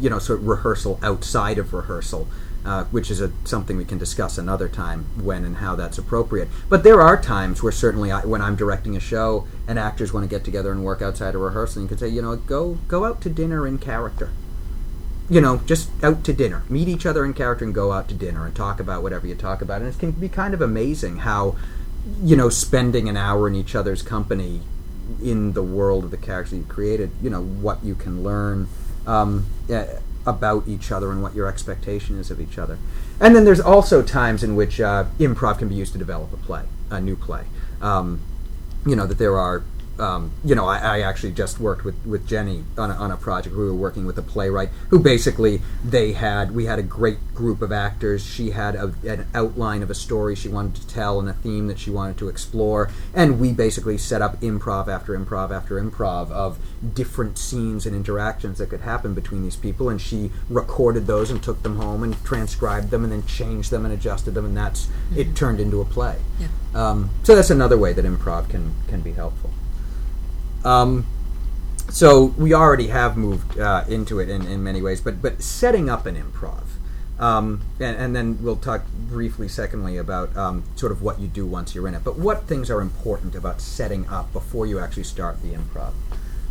[0.00, 2.26] you know of rehearsal outside of rehearsal
[2.64, 6.48] uh, which is a, something we can discuss another time when and how that's appropriate.
[6.68, 10.24] But there are times where certainly I, when i'm directing a show and actors want
[10.24, 13.04] to get together and work outside of rehearsal you can say you know go go
[13.04, 14.30] out to dinner in character.
[15.30, 16.64] You know just out to dinner.
[16.68, 19.34] Meet each other in character and go out to dinner and talk about whatever you
[19.34, 19.80] talk about.
[19.80, 21.56] And it can be kind of amazing how
[22.22, 24.60] you know spending an hour in each other's company
[25.22, 28.68] in the world of the characters you've created, you know what you can learn
[29.06, 29.86] um, eh,
[30.26, 32.78] about each other and what your expectation is of each other.
[33.20, 36.36] And then there's also times in which uh, improv can be used to develop a
[36.36, 37.44] play, a new play.
[37.80, 38.20] Um,
[38.86, 39.64] you know that there are.
[39.98, 43.16] Um, you know, I, I actually just worked with, with Jenny on a, on a
[43.16, 43.56] project.
[43.56, 47.62] We were working with a playwright who basically they had we had a great group
[47.62, 48.24] of actors.
[48.24, 51.66] She had a, an outline of a story she wanted to tell and a theme
[51.66, 56.30] that she wanted to explore, and we basically set up improv after improv after improv
[56.30, 56.58] of
[56.94, 59.88] different scenes and interactions that could happen between these people.
[59.88, 63.84] And she recorded those and took them home and transcribed them and then changed them
[63.84, 66.16] and adjusted them, and that's it turned into a play.
[66.74, 69.47] Um, so that's another way that improv can can be helpful.
[70.64, 71.06] Um,
[71.90, 75.88] so we already have moved uh, into it in, in many ways, but but setting
[75.88, 76.64] up an improv,
[77.18, 81.46] um, and, and then we'll talk briefly, secondly, about um, sort of what you do
[81.46, 82.04] once you're in it.
[82.04, 85.92] But what things are important about setting up before you actually start the improv?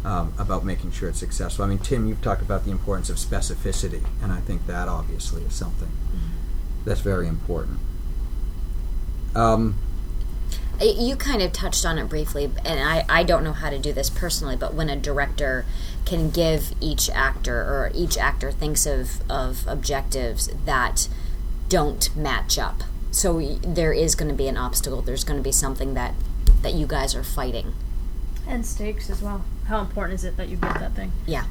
[0.05, 1.65] Um, about making sure it's successful.
[1.65, 5.41] I mean, Tim, you've talked about the importance of specificity, and I think that obviously
[5.41, 5.89] is something
[6.85, 7.79] that's very important.
[9.35, 9.75] Um,
[10.81, 13.93] You kind of touched on it briefly, and I, I don't know how to do
[13.93, 15.65] this personally, but when a director
[16.05, 21.07] can give each actor or each actor thinks of, of objectives that
[21.67, 22.83] don't match up.
[23.11, 25.01] So there is going to be an obstacle.
[25.01, 26.13] There's going to be something that,
[26.61, 27.73] that you guys are fighting.
[28.47, 29.43] And stakes as well.
[29.67, 31.11] How important is it that you get that thing?
[31.25, 31.45] Yeah.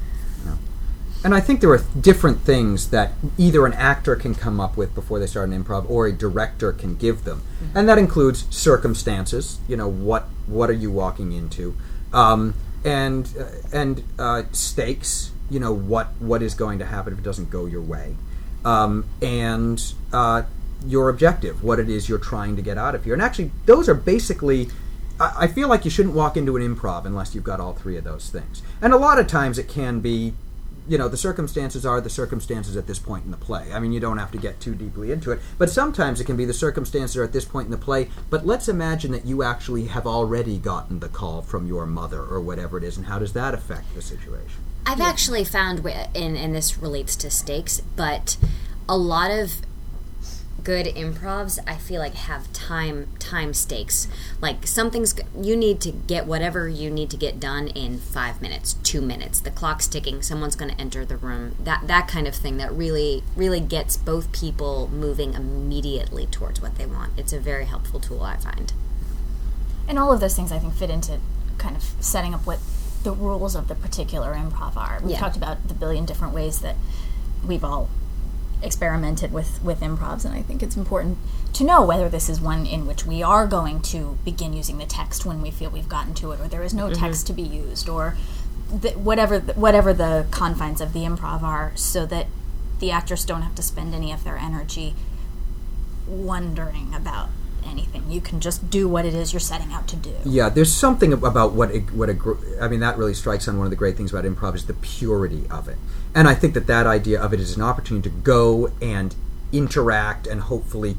[1.23, 4.93] And I think there are different things that either an actor can come up with
[4.93, 7.41] before they start an improv, or a director can give them,
[7.73, 9.59] and that includes circumstances.
[9.67, 11.75] You know, what what are you walking into,
[12.13, 12.53] um,
[12.85, 15.31] and uh, and uh, stakes.
[15.49, 18.15] You know, what what is going to happen if it doesn't go your way,
[18.63, 19.81] um, and
[20.13, 20.43] uh,
[20.85, 23.13] your objective, what it is you're trying to get out of here.
[23.13, 24.69] And actually, those are basically.
[25.19, 27.97] I I feel like you shouldn't walk into an improv unless you've got all three
[27.97, 28.61] of those things.
[28.81, 30.33] And a lot of times it can be
[30.87, 33.71] you know the circumstances are the circumstances at this point in the play.
[33.73, 36.37] I mean you don't have to get too deeply into it but sometimes it can
[36.37, 39.43] be the circumstances are at this point in the play but let's imagine that you
[39.43, 43.19] actually have already gotten the call from your mother or whatever it is and how
[43.19, 44.63] does that affect the situation?
[44.85, 48.37] I've actually found, wi- and, and this relates to stakes, but
[48.87, 49.61] a lot of
[50.67, 54.09] good improvs I feel like have time time stakes.
[54.41, 58.73] Like something's you need to get whatever you need to get done in five minutes,
[58.83, 59.39] two minutes.
[59.39, 60.21] The clock's ticking.
[60.21, 61.55] Someone's going to enter the room.
[61.57, 66.77] That that kind of thing that really really gets both people moving immediately towards what
[66.77, 67.13] they want.
[67.15, 68.73] It's a very helpful tool I find.
[69.87, 71.19] And all of those things I think fit into
[71.57, 72.59] kind of setting up what
[73.03, 74.99] the rules of the particular improv are.
[75.01, 75.19] We Yeah.
[75.19, 76.75] talked about the billion different ways that
[77.47, 77.87] we've all
[78.61, 81.17] experimented with with improvs, and I think it's important
[81.53, 84.85] to know whether this is one in which we are going to begin using the
[84.85, 87.01] text when we feel we've gotten to it, or there is no mm-hmm.
[87.01, 88.17] text to be used, or
[88.95, 92.27] whatever the, whatever the confines of the improv are, so that
[92.79, 94.93] the actors don't have to spend any of their energy
[96.07, 97.29] wondering about
[97.67, 98.09] anything.
[98.09, 100.15] You can just do what it is you're setting out to do.
[100.23, 103.65] Yeah, there's something about what a, what a I mean that really strikes on one
[103.67, 105.77] of the great things about improv is the purity of it,
[106.15, 109.15] and I think that that idea of it is an opportunity to go and
[109.51, 110.97] interact and hopefully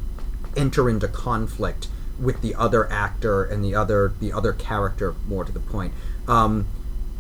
[0.57, 1.89] enter into conflict
[2.19, 5.93] with the other actor and the other the other character more to the point,
[6.27, 6.67] um,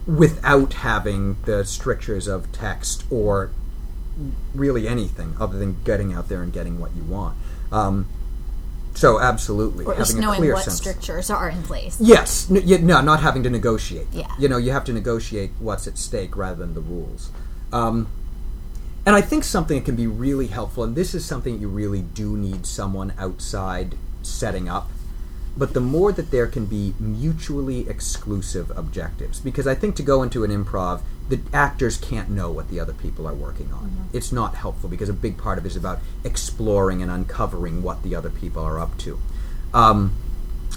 [0.06, 3.50] without having the strictures of text or
[4.54, 7.36] really anything other than getting out there and getting what you want.
[7.70, 8.06] Um,
[8.98, 10.76] so absolutely, Or having a knowing clear what sense.
[10.78, 11.96] strictures are in place.
[12.00, 14.10] Yes, n- yeah, no, not having to negotiate.
[14.10, 14.20] them.
[14.20, 14.34] Yeah.
[14.38, 17.30] you know, you have to negotiate what's at stake rather than the rules.
[17.72, 18.08] Um,
[19.06, 22.02] and I think something that can be really helpful, and this is something you really
[22.02, 24.90] do need someone outside setting up.
[25.58, 30.22] But the more that there can be mutually exclusive objectives, because I think to go
[30.22, 34.08] into an improv, the actors can't know what the other people are working on.
[34.12, 38.04] It's not helpful because a big part of it is about exploring and uncovering what
[38.04, 39.20] the other people are up to.
[39.74, 40.12] Um,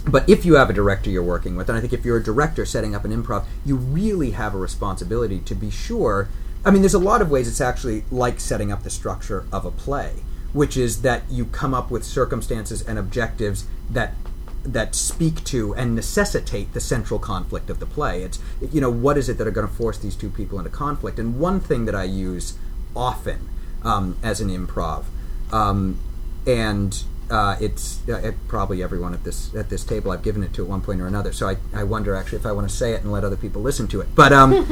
[0.08, 2.24] but if you have a director you're working with, and I think if you're a
[2.24, 6.28] director setting up an improv, you really have a responsibility to be sure.
[6.66, 9.64] I mean, there's a lot of ways it's actually like setting up the structure of
[9.64, 10.24] a play,
[10.54, 14.16] which is that you come up with circumstances and objectives that
[14.64, 18.24] that speak to and necessitate the central conflict of the play.
[18.24, 18.40] It's
[18.72, 21.20] you know what is it that are going to force these two people into conflict?
[21.20, 22.58] And one thing that I use
[22.96, 23.50] often
[23.84, 25.06] um, as an improv,
[25.52, 26.00] um,
[26.46, 30.64] and uh, it's uh, probably everyone at this at this table I've given it to
[30.64, 31.32] at one point or another.
[31.32, 33.62] So I, I wonder actually if I want to say it and let other people
[33.62, 34.10] listen to it.
[34.14, 34.68] But um,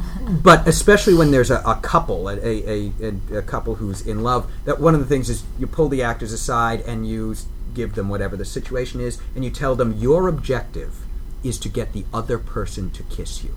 [0.42, 2.92] but especially when there's a, a couple, a, a,
[3.32, 6.32] a, couple who's in love, that one of the things is you pull the actors
[6.32, 7.36] aside and you
[7.74, 11.04] give them whatever the situation is, and you tell them your objective
[11.42, 13.54] is to get the other person to kiss you.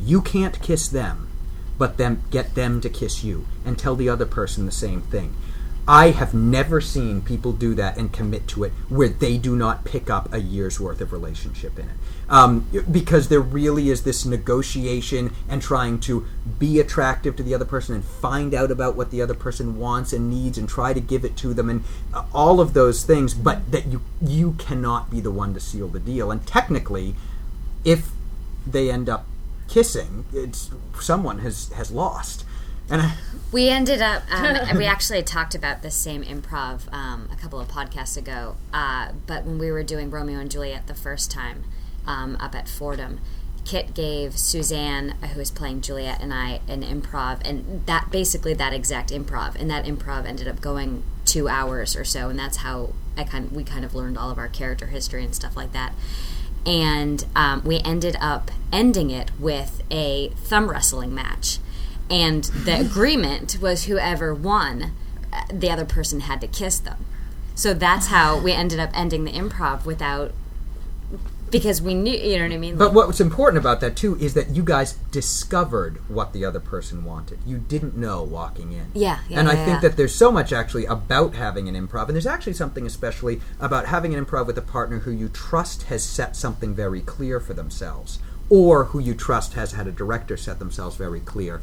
[0.00, 1.28] You can't kiss them,
[1.78, 5.34] but them get them to kiss you, and tell the other person the same thing.
[5.86, 9.84] I have never seen people do that and commit to it where they do not
[9.84, 11.94] pick up a year's worth of relationship in it.
[12.26, 16.26] Um, because there really is this negotiation and trying to
[16.58, 20.14] be attractive to the other person and find out about what the other person wants
[20.14, 23.34] and needs and try to give it to them and uh, all of those things,
[23.34, 26.30] but that you you cannot be the one to seal the deal.
[26.30, 27.14] And technically,
[27.84, 28.10] if
[28.66, 29.26] they end up
[29.68, 32.46] kissing, it's someone has has lost.
[32.90, 33.14] And I,
[33.52, 34.22] We ended up.
[34.32, 38.56] Um, we actually talked about this same improv um, a couple of podcasts ago.
[38.72, 41.64] Uh, but when we were doing Romeo and Juliet the first time
[42.06, 43.20] um, up at Fordham,
[43.64, 48.54] Kitt gave Suzanne, uh, who was playing Juliet, and I an improv, and that basically
[48.54, 52.58] that exact improv, and that improv ended up going two hours or so, and that's
[52.58, 55.72] how I kind we kind of learned all of our character history and stuff like
[55.72, 55.94] that.
[56.66, 61.58] And um, we ended up ending it with a thumb wrestling match
[62.10, 64.92] and the agreement was whoever won
[65.32, 67.04] uh, the other person had to kiss them
[67.54, 70.32] so that's how we ended up ending the improv without
[71.50, 74.34] because we knew you know what i mean But what's important about that too is
[74.34, 77.38] that you guys discovered what the other person wanted.
[77.46, 78.86] You didn't know walking in.
[78.92, 82.06] Yeah, yeah, And I yeah, think that there's so much actually about having an improv,
[82.06, 85.84] and there's actually something especially about having an improv with a partner who you trust
[85.84, 88.18] has set something very clear for themselves,
[88.50, 91.60] or who you trust has had a director set themselves very clear,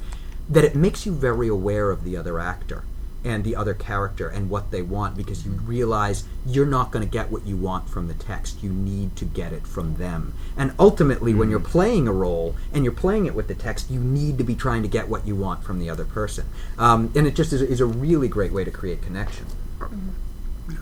[0.51, 2.83] that it makes you very aware of the other actor
[3.23, 7.11] and the other character and what they want because you realize you're not going to
[7.11, 8.63] get what you want from the text.
[8.63, 10.33] You need to get it from them.
[10.57, 13.99] And ultimately, when you're playing a role and you're playing it with the text, you
[13.99, 16.47] need to be trying to get what you want from the other person.
[16.77, 19.45] Um, and it just is, is a really great way to create connection.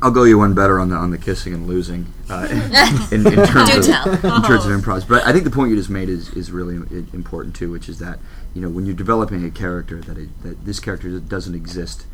[0.02, 2.48] I'll go you one better on the on the kissing and losing uh,
[3.12, 4.12] in, in terms of tell.
[4.12, 5.08] in terms of improvs.
[5.08, 6.76] But I think the point you just made is, is really
[7.14, 8.20] important too, which is that
[8.54, 12.06] you know when you're developing a character that it, that this character doesn't exist.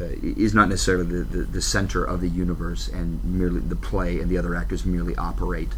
[0.00, 4.20] Uh, is not necessarily the, the, the center of the universe, and merely the play
[4.20, 5.68] and the other actors merely operate,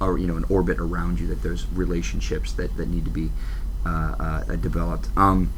[0.00, 1.26] or you know, an orbit around you.
[1.26, 3.30] That there's relationships that, that need to be
[3.84, 4.14] uh,
[4.48, 5.08] uh, developed.
[5.16, 5.52] Um,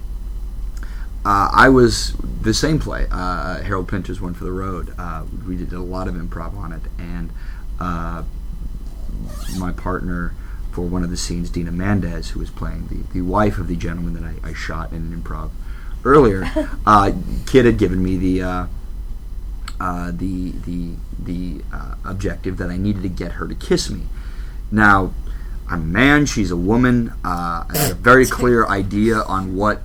[1.24, 3.06] uh, I was the same play.
[3.11, 4.94] Uh, Harold Pinter's One for the Road.
[4.98, 7.30] Uh, we did a lot of improv on it, and
[7.78, 8.22] uh,
[9.58, 10.34] my partner
[10.72, 13.76] for one of the scenes, Dina Mendez, who was playing the, the wife of the
[13.76, 15.50] gentleman that I, I shot in an improv
[16.04, 16.50] earlier,
[16.86, 17.12] uh,
[17.46, 18.66] Kitt had given me the uh,
[19.80, 24.02] uh, the the the uh, objective that I needed to get her to kiss me.
[24.70, 25.12] Now,
[25.68, 27.10] I'm a man; she's a woman.
[27.24, 29.82] Uh, I had a very clear idea on what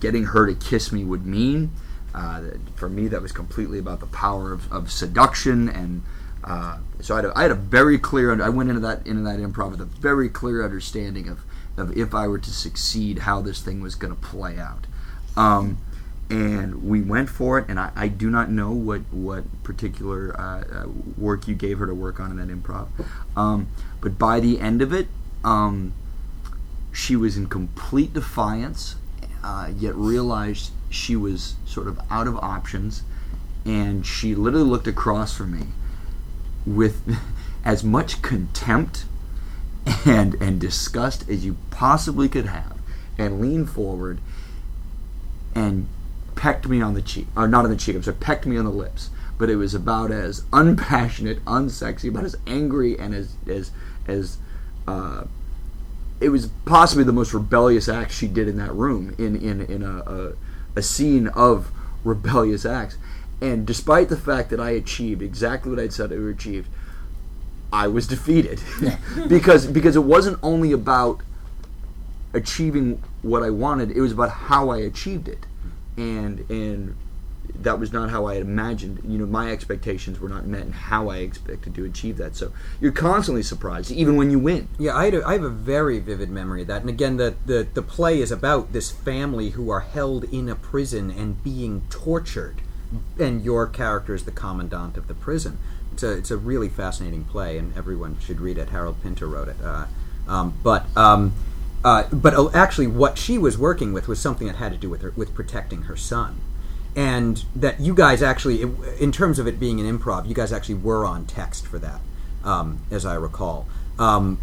[0.00, 1.72] getting her to kiss me would mean.
[2.14, 2.42] Uh,
[2.76, 6.02] for me, that was completely about the power of, of seduction, and
[6.46, 8.40] uh, so I had, a, I had a very clear.
[8.40, 11.40] I went into that into that improv with a very clear understanding of
[11.76, 14.86] of if I were to succeed, how this thing was going to play out.
[15.36, 15.78] Um,
[16.30, 20.60] and we went for it, and I, I do not know what what particular uh,
[20.62, 20.88] uh,
[21.18, 22.88] work you gave her to work on in that improv,
[23.36, 23.68] um,
[24.00, 25.08] but by the end of it,
[25.44, 25.92] um,
[26.92, 28.96] she was in complete defiance,
[29.42, 33.02] uh, yet realized she was sort of out of options,
[33.64, 35.66] and she literally looked across from me
[36.66, 37.18] with
[37.64, 39.04] as much contempt
[40.04, 42.78] and and disgust as you possibly could have,
[43.16, 44.18] and leaned forward
[45.54, 45.86] and
[46.34, 47.96] pecked me on the cheek, or not on the cheek.
[47.96, 49.10] I'm sorry, pecked me on the lips.
[49.38, 53.70] But it was about as unpassionate, unsexy, about as angry and as as
[54.06, 54.38] as
[54.88, 55.24] uh,
[56.20, 59.82] it was possibly the most rebellious act she did in that room in in in
[59.82, 60.32] a a,
[60.74, 61.70] a scene of
[62.04, 62.96] rebellious acts.
[63.40, 66.68] And despite the fact that I achieved exactly what I'd said I would achieve,
[67.72, 68.60] I was defeated
[69.28, 71.20] because because it wasn't only about
[72.32, 75.46] achieving what I wanted; it was about how I achieved it,
[75.96, 76.96] and and
[77.54, 79.00] that was not how I had imagined.
[79.06, 82.36] You know, my expectations were not met in how I expected to achieve that.
[82.36, 84.68] So you're constantly surprised, even when you win.
[84.78, 86.80] Yeah, I, had a, I have a very vivid memory of that.
[86.80, 90.54] And again, the, the, the play is about this family who are held in a
[90.54, 92.62] prison and being tortured.
[93.18, 95.58] And your character is the commandant of the prison.
[95.92, 98.70] It's a, it's a really fascinating play, and everyone should read it.
[98.70, 99.56] Harold Pinter wrote it.
[99.62, 99.86] Uh,
[100.28, 101.32] um, but um,
[101.84, 104.90] uh, but uh, actually, what she was working with was something that had to do
[104.90, 106.40] with her, with protecting her son
[106.96, 108.62] and that you guys actually,
[108.98, 112.00] in terms of it being an improv, you guys actually were on text for that,
[112.42, 113.68] um, as I recall.
[113.98, 114.38] Um,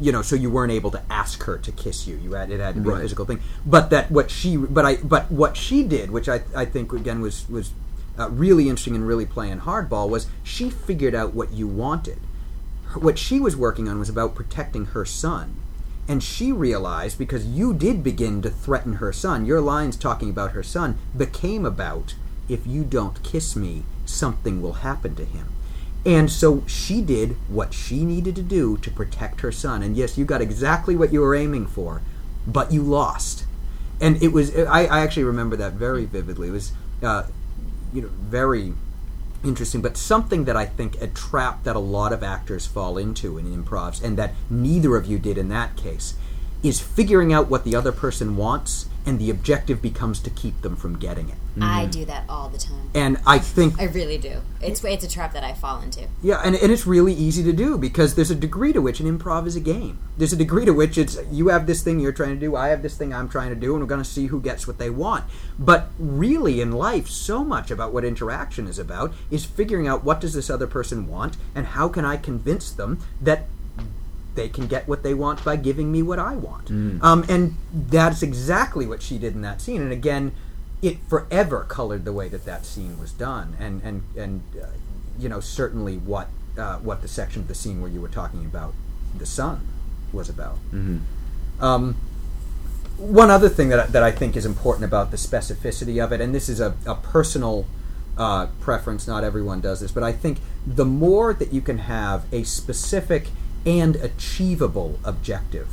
[0.00, 2.16] you know, so you weren't able to ask her to kiss you.
[2.16, 2.98] You had it had to be Right.
[2.98, 3.40] a physical thing.
[3.66, 7.20] But that what she, but I, but what she did, which I, I think again
[7.20, 7.72] was was
[8.18, 12.18] uh, really interesting and really playing hardball, was she figured out what you wanted.
[12.94, 15.56] What she was working on was about protecting her son.
[16.08, 20.52] And she realized because you did begin to threaten her son, your lines talking about
[20.52, 22.14] her son became about
[22.48, 25.52] if you don't kiss me, something will happen to him.
[26.06, 29.82] And so she did what she needed to do to protect her son.
[29.82, 32.00] And yes, you got exactly what you were aiming for,
[32.46, 33.44] but you lost.
[34.00, 36.48] And it was, I, I actually remember that very vividly.
[36.48, 36.72] It was,
[37.02, 37.24] uh,
[37.92, 38.72] you know, very
[39.44, 43.38] interesting, but something that I think a trap that a lot of actors fall into
[43.38, 46.14] in improvs, and that neither of you did in that case,
[46.62, 50.76] is figuring out what the other person wants, and the objective becomes to keep them
[50.76, 51.34] from getting it.
[51.60, 51.90] I mm-hmm.
[51.90, 52.90] do that all the time.
[52.94, 54.40] And I think I really do.
[54.62, 56.06] It's it's a trap that I fall into.
[56.22, 59.18] yeah, and, and it's really easy to do because there's a degree to which an
[59.18, 59.98] improv is a game.
[60.16, 62.68] There's a degree to which it's you have this thing you're trying to do, I
[62.68, 64.78] have this thing I'm trying to do, and we're going to see who gets what
[64.78, 65.24] they want.
[65.58, 70.20] But really, in life, so much about what interaction is about is figuring out what
[70.20, 73.48] does this other person want, and how can I convince them that
[74.34, 76.70] they can get what they want by giving me what I want.
[77.02, 79.82] Um, and that's exactly what she did in that scene.
[79.82, 80.32] And again,
[80.82, 83.56] it forever colored the way that that scene was done.
[83.58, 84.66] And and and uh,
[85.18, 86.28] you know certainly what
[86.58, 88.74] uh, what the section of the scene where you were talking about
[89.16, 89.66] the son
[90.12, 90.58] was about.
[91.60, 91.96] Um,
[92.96, 96.20] one other thing that I, that I think is important about the specificity of it,
[96.20, 97.66] and this is a, a personal
[98.18, 102.24] uh, preference, not everyone does this, but I think the more that you can have
[102.32, 103.28] a specific
[103.66, 105.68] and achievable objective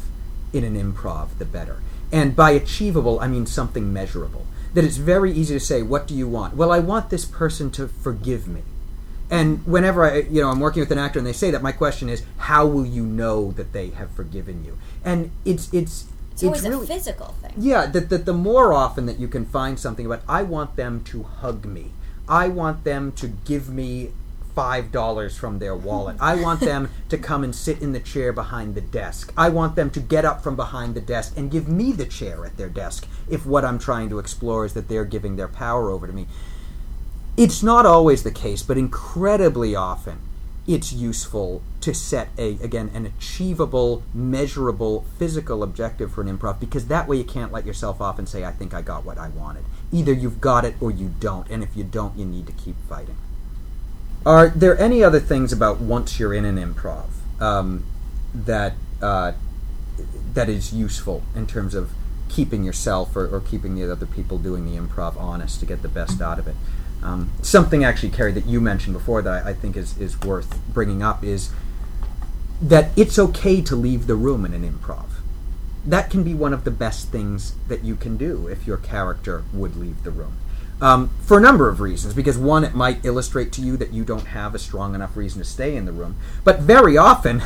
[0.53, 1.77] in an improv, the better.
[2.11, 4.45] And by achievable, I mean something measurable.
[4.73, 7.71] That it's very easy to say, "What do you want?" Well, I want this person
[7.71, 8.61] to forgive me.
[9.29, 11.73] And whenever I, you know, I'm working with an actor and they say that, my
[11.73, 14.77] question is, how will you know that they have forgiven you?
[15.03, 17.53] And it's it's It's always really a physical thing.
[17.57, 21.01] yeah, that, that the more often that you can find something about, I want them
[21.05, 21.91] to hug me.
[22.29, 24.11] I want them to give me
[24.57, 26.17] five dollars from their wallet.
[26.19, 29.31] I want them to come and sit in the chair behind the desk.
[29.37, 32.43] I want them to get up from behind the desk and give me the chair
[32.43, 35.91] at their desk if what I'm trying to explore is that they're giving their power
[35.91, 36.25] over to me.
[37.37, 40.17] It's not always the case, but incredibly often
[40.65, 46.87] it's useful to set a again an achievable, measurable physical objective for an improv because
[46.87, 49.29] that way you can't let yourself off and say, I think I got what I
[49.29, 49.65] wanted.
[49.91, 52.75] Either you've got it or you don't, and if you don't, you need to keep
[52.89, 53.17] fighting.
[54.27, 57.05] Are there any other things about once you're in an improv
[57.39, 57.85] um,
[58.35, 59.31] that uh,
[60.33, 61.91] that is useful in terms of
[62.27, 65.87] keeping yourself or, or keeping the other people doing the improv honest to get the
[65.87, 66.55] best out of it?
[67.01, 70.59] Um, something actually, Kerry, that you mentioned before that I, I think is, is worth
[70.73, 71.51] bringing up is
[72.61, 75.05] that it's okay to leave the room in an improv.
[75.85, 79.43] that can be one of the best things that you can do if your character
[79.53, 80.37] would leave the room.
[80.79, 82.13] Um, for a number of reasons.
[82.13, 85.41] Because one, it might illustrate to you that you don't have a strong enough reason
[85.41, 86.15] to stay in the room.
[86.43, 87.41] But very often,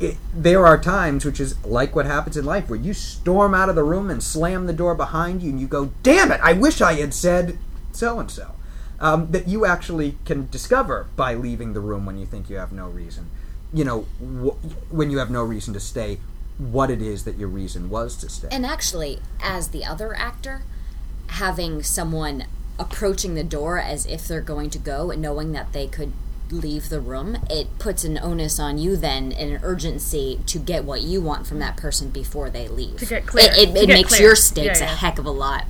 [0.00, 3.68] it, there are times, which is like what happens in life, where you storm out
[3.68, 6.40] of the room and slam the door behind you, and you go, "Damn it!
[6.42, 7.58] I wish I had said
[7.92, 8.52] so and so."
[9.00, 12.88] That you actually can discover by leaving the room when you think you have no
[12.88, 13.30] reason.
[13.72, 16.18] You know, wh- when you have no reason to stay,
[16.58, 18.48] what it is that your reason was to stay.
[18.50, 20.62] And actually, as the other actor,
[21.28, 22.44] having someone
[22.78, 26.12] approaching the door as if they're going to go and knowing that they could
[26.50, 30.84] leave the room, it puts an onus on you then and an urgency to get
[30.84, 32.98] what you want from that person before they leave.
[32.98, 33.50] To get clear.
[33.50, 34.28] It, it, To it get makes clear.
[34.28, 34.92] your stakes Yeah, yeah.
[34.92, 35.66] a heck of a lot.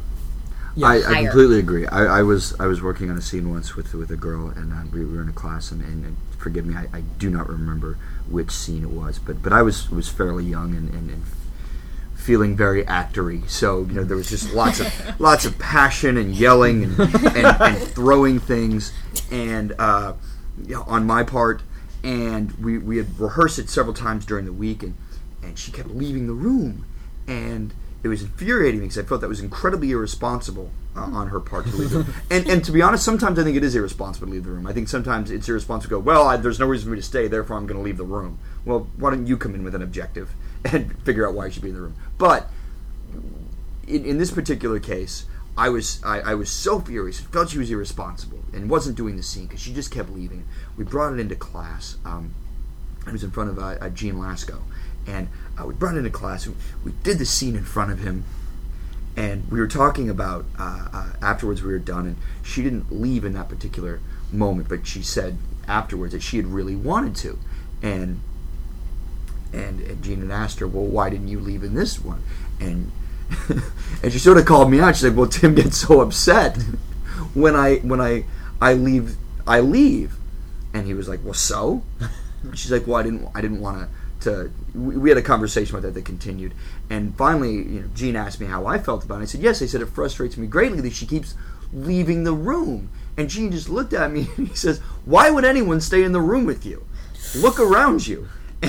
[0.80, 1.86] I, I completely agree.
[1.88, 4.72] I, I was I was working on a scene once with with a girl, and
[4.72, 7.48] uh, we were in a class, and, and, and forgive me, I, I do not
[7.48, 7.98] remember
[8.28, 11.22] which scene it was, but but I was was fairly young and, and, and
[12.29, 13.49] feeling very actory.
[13.49, 17.47] So you know there was just lots of lots of passion and yelling and, and,
[17.59, 18.93] and throwing things,
[19.31, 20.12] and uh,
[20.62, 21.62] you know, on my part,
[22.05, 24.95] and we we had rehearsed it several times during the week, and
[25.43, 26.85] and she kept leaving the room,
[27.26, 27.72] and
[28.03, 31.76] it was infuriating because I felt that was incredibly irresponsible uh, on her part to
[31.76, 32.14] leave the room.
[32.31, 34.66] And, and to be honest, sometimes I think it is irresponsible to leave the room.
[34.66, 37.03] I think sometimes it's irresponsible to go, well, I, there's no reason for me to
[37.03, 38.39] stay, therefore I'm going to leave the room.
[38.64, 40.31] Well, why don't you come in with an objective
[40.64, 41.96] and figure out why you should be in the room?
[42.16, 42.50] But
[43.86, 45.24] in, in this particular case,
[45.56, 47.20] I was I, I was so furious.
[47.20, 50.46] I felt she was irresponsible and wasn't doing the scene because she just kept leaving.
[50.76, 51.96] We brought it into class.
[52.04, 52.32] Um,
[53.06, 54.61] I was in front of uh, uh, Gene Lasko,
[55.06, 55.28] and
[55.59, 56.46] uh, we brought it into class.
[56.46, 56.54] And
[56.84, 58.24] we did the scene in front of him,
[59.16, 61.62] and we were talking about uh, uh, afterwards.
[61.62, 64.00] We were done, and she didn't leave in that particular
[64.30, 67.38] moment, but she said afterwards that she had really wanted to,
[67.82, 68.20] and
[69.53, 72.22] and, and asked her, "Well, why didn't you leave in this one?"
[72.61, 72.92] And
[74.03, 74.96] and she sort of called me out.
[74.96, 76.57] She's like, "Well, Tim gets so upset
[77.34, 78.24] when I when I
[78.61, 80.16] I leave I leave,"
[80.72, 81.82] and he was like, "Well, so."
[82.55, 83.88] She's like, "Well, I didn't I didn't want to."
[84.22, 86.53] To, we we had a conversation about that that continued,
[86.90, 89.22] and finally, you know, Gene asked me how I felt about it.
[89.22, 91.36] I said, "Yes." I said, "It frustrates me greatly that she keeps
[91.72, 95.80] leaving the room." And Gene just looked at me and he says, "Why would anyone
[95.80, 96.84] stay in the room with you?
[97.36, 98.28] Look around you."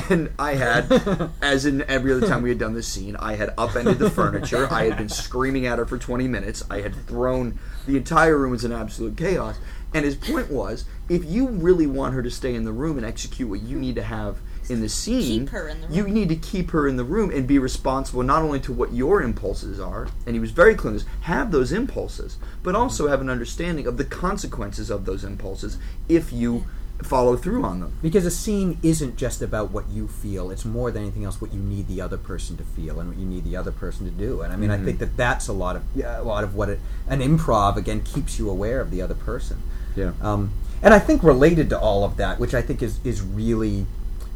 [0.10, 3.54] And I had, as in every other time we had done this scene, I had
[3.58, 4.68] upended the furniture.
[4.72, 6.64] I had been screaming at her for 20 minutes.
[6.70, 9.58] I had thrown the entire room was in absolute chaos.
[9.94, 13.06] And his point was, if you really want her to stay in the room and
[13.06, 14.38] execute what you need to have
[14.70, 17.58] in the scene, in the you need to keep her in the room and be
[17.58, 21.06] responsible not only to what your impulses are, and he was very clear on this,
[21.22, 26.32] have those impulses, but also have an understanding of the consequences of those impulses if
[26.32, 26.66] you
[27.04, 27.94] follow through on them.
[28.02, 31.54] Because a scene isn't just about what you feel; it's more than anything else what
[31.54, 34.12] you need the other person to feel and what you need the other person to
[34.12, 34.42] do.
[34.42, 35.00] And I mean, I think mm-hmm.
[35.00, 38.50] that that's a lot of a lot of what it, an improv again keeps you
[38.50, 39.62] aware of the other person.
[39.96, 40.12] Yeah.
[40.22, 43.86] Um, and I think related to all of that, which I think is is really,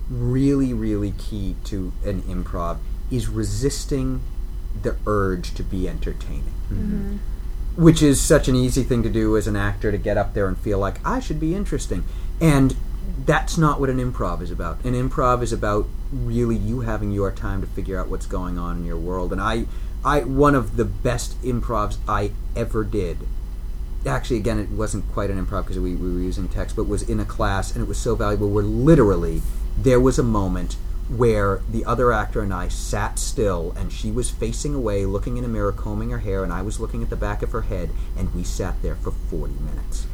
[0.09, 2.79] really, really key to an improv,
[3.11, 4.21] is resisting
[4.81, 7.15] the urge to be entertaining mm-hmm.
[7.15, 7.83] Mm-hmm.
[7.83, 10.47] which is such an easy thing to do as an actor to get up there
[10.47, 12.03] and feel like I should be interesting.
[12.43, 12.75] And
[13.25, 14.83] that's not what an improv is about.
[14.83, 18.77] An improv is about really you having your time to figure out what's going on
[18.77, 19.31] in your world.
[19.31, 19.65] And I
[20.03, 23.19] I one of the best improvs I ever did.
[24.05, 27.03] Actually, again, it wasn't quite an improv because we, we were using text, but was
[27.03, 28.49] in a class, and it was so valuable.
[28.49, 29.41] Where literally
[29.77, 30.75] there was a moment
[31.07, 35.45] where the other actor and I sat still, and she was facing away, looking in
[35.45, 37.89] a mirror, combing her hair, and I was looking at the back of her head,
[38.17, 40.07] and we sat there for 40 minutes.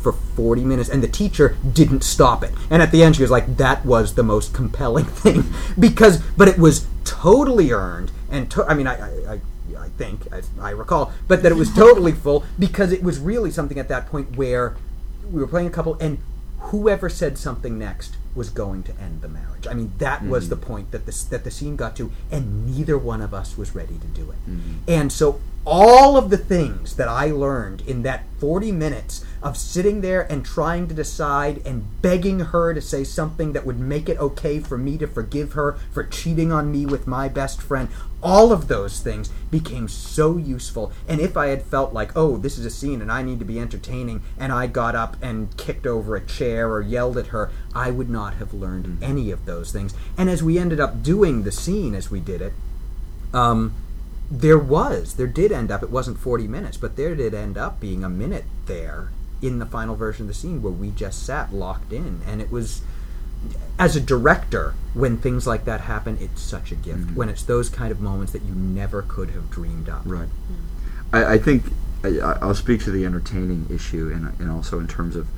[0.00, 2.52] For 40 minutes, and the teacher didn't stop it.
[2.70, 5.44] And at the end, she was like, That was the most compelling thing.
[5.78, 9.40] because, but it was totally earned, and to- I mean, I, I, I
[9.78, 13.50] I think, as I recall, but that it was totally full because it was really
[13.50, 14.76] something at that point where
[15.30, 16.18] we were playing a couple, and
[16.58, 19.66] whoever said something next was going to end the marriage.
[19.66, 20.50] I mean, that was mm-hmm.
[20.50, 23.74] the point that the that the scene got to, and neither one of us was
[23.74, 24.38] ready to do it.
[24.48, 24.72] Mm-hmm.
[24.88, 30.00] And so, all of the things that I learned in that forty minutes of sitting
[30.00, 34.18] there and trying to decide and begging her to say something that would make it
[34.18, 37.88] okay for me to forgive her for cheating on me with my best friend.
[38.22, 40.90] All of those things became so useful.
[41.06, 43.44] And if I had felt like, oh, this is a scene and I need to
[43.44, 47.50] be entertaining, and I got up and kicked over a chair or yelled at her,
[47.74, 49.94] I would not have learned any of those things.
[50.16, 52.52] And as we ended up doing the scene as we did it,
[53.32, 53.74] um,
[54.30, 57.80] there was, there did end up, it wasn't 40 minutes, but there did end up
[57.80, 59.10] being a minute there
[59.40, 62.20] in the final version of the scene where we just sat locked in.
[62.26, 62.82] And it was,
[63.78, 67.12] as a director, when things like that happen, it's such a gift.
[67.12, 70.02] When it's those kind of moments that you never could have dreamed up.
[70.04, 70.28] Right.
[71.12, 71.64] I, I think
[72.02, 75.28] I, I'll speak to the entertaining issue, and, and also in terms of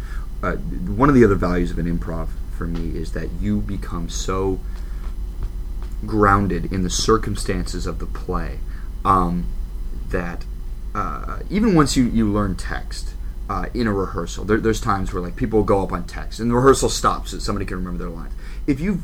[0.42, 4.08] uh, one of the other values of an improv for me is that you become
[4.08, 4.60] so
[6.06, 8.60] grounded in the circumstances of the play
[9.08, 9.46] um,
[10.10, 10.44] that
[10.94, 13.14] uh, even once you, you learn text
[13.48, 16.50] uh, in a rehearsal, there, there's times where like people go up on text and
[16.50, 18.34] the rehearsal stops so somebody can remember their lines.
[18.66, 19.02] If you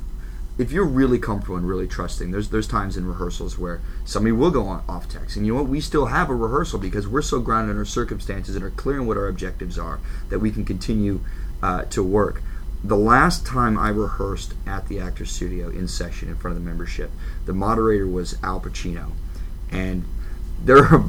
[0.57, 4.51] if you're really comfortable and really trusting, there's there's times in rehearsals where somebody will
[4.51, 5.71] go on, off text, and you know what?
[5.71, 9.01] We still have a rehearsal because we're so grounded in our circumstances and are clear
[9.01, 11.21] on what our objectives are that we can continue
[11.63, 12.43] uh, to work.
[12.85, 16.69] The last time I rehearsed at the Actors Studio in session in front of the
[16.69, 17.11] membership,
[17.47, 19.13] the moderator was Al Pacino,
[19.75, 20.05] and
[20.65, 21.05] there are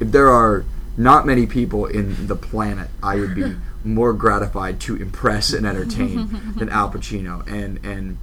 [0.00, 0.64] if there are
[0.96, 3.54] not many people in the planet I would be
[3.84, 8.18] more gratified to impress and entertain than Al Pacino, and and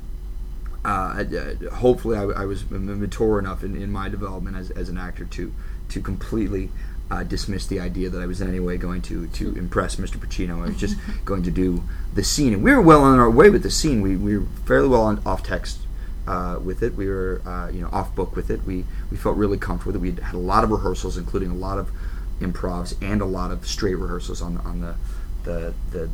[0.86, 4.98] uh, uh, hopefully I, I was mature enough in, in my development as, as an
[4.98, 5.54] actor to
[5.90, 6.70] to completely
[7.10, 10.18] uh, dismiss the idea that I was in any way going to to impress Mr.
[10.18, 10.64] Pacino.
[10.64, 11.84] I was just going to do
[12.14, 14.02] the scene, and we were well on our way with the scene.
[14.02, 15.80] We, we were fairly well on off text
[16.28, 16.96] uh, with it.
[16.96, 18.64] We were uh, you know off book with it.
[18.64, 20.20] We we felt really comfortable with it.
[20.20, 21.92] We had a lot of rehearsals, including a lot of
[22.40, 24.96] improvs and a lot of straight rehearsals on on the
[25.44, 26.10] the the,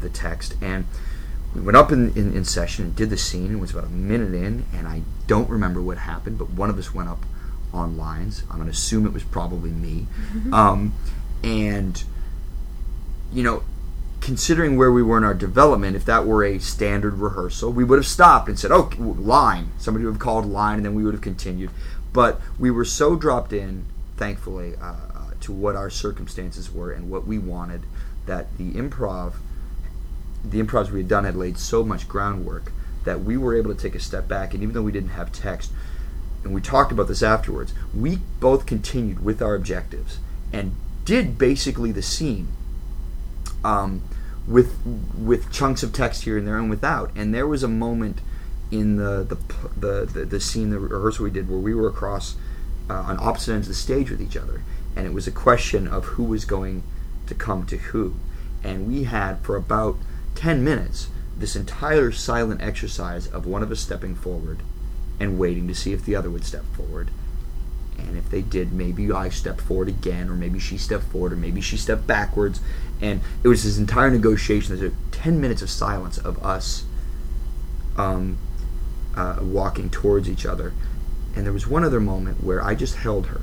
[0.00, 0.86] the text and
[1.54, 3.52] we went up in, in, in session and did the scene.
[3.52, 6.78] It was about a minute in, and I don't remember what happened, but one of
[6.78, 7.24] us went up
[7.72, 8.42] on lines.
[8.50, 10.06] I'm going to assume it was probably me.
[10.52, 10.94] Um,
[11.44, 12.02] and,
[13.32, 13.62] you know,
[14.22, 17.98] considering where we were in our development, if that were a standard rehearsal, we would
[17.98, 21.12] have stopped and said, "Oh, line." Somebody would have called line, and then we would
[21.12, 21.70] have continued.
[22.12, 23.84] But we were so dropped in,
[24.16, 27.82] thankfully, uh, uh, to what our circumstances were and what we wanted
[28.26, 29.34] that the improv,
[30.44, 32.72] the improvs we had done, had laid so much groundwork
[33.04, 34.54] that we were able to take a step back.
[34.54, 35.72] And even though we didn't have text,
[36.44, 40.18] and we talked about this afterwards, we both continued with our objectives
[40.52, 42.46] and did basically the scene
[43.64, 44.02] um,
[44.46, 44.76] with
[45.16, 47.10] with chunks of text here and there and without.
[47.14, 48.20] And there was a moment
[48.70, 49.36] in the the
[49.78, 52.36] the, the, the scene, the rehearsal we did, where we were across
[52.90, 54.62] uh, on opposite ends of the stage with each other,
[54.96, 56.82] and it was a question of who was going
[57.26, 58.14] to come to who.
[58.64, 59.96] And we had for about
[60.34, 64.62] ten minutes this entire silent exercise of one of us stepping forward
[65.18, 67.10] and waiting to see if the other would step forward.
[67.98, 71.36] And if they did, maybe I stepped forward again, or maybe she stepped forward, or
[71.36, 72.60] maybe she stepped backwards.
[73.02, 74.78] And it was this entire negotiation.
[74.78, 76.84] There's a 10 minutes of silence of us
[77.96, 78.38] um,
[79.16, 80.72] uh, walking towards each other.
[81.34, 83.42] And there was one other moment where I just held her.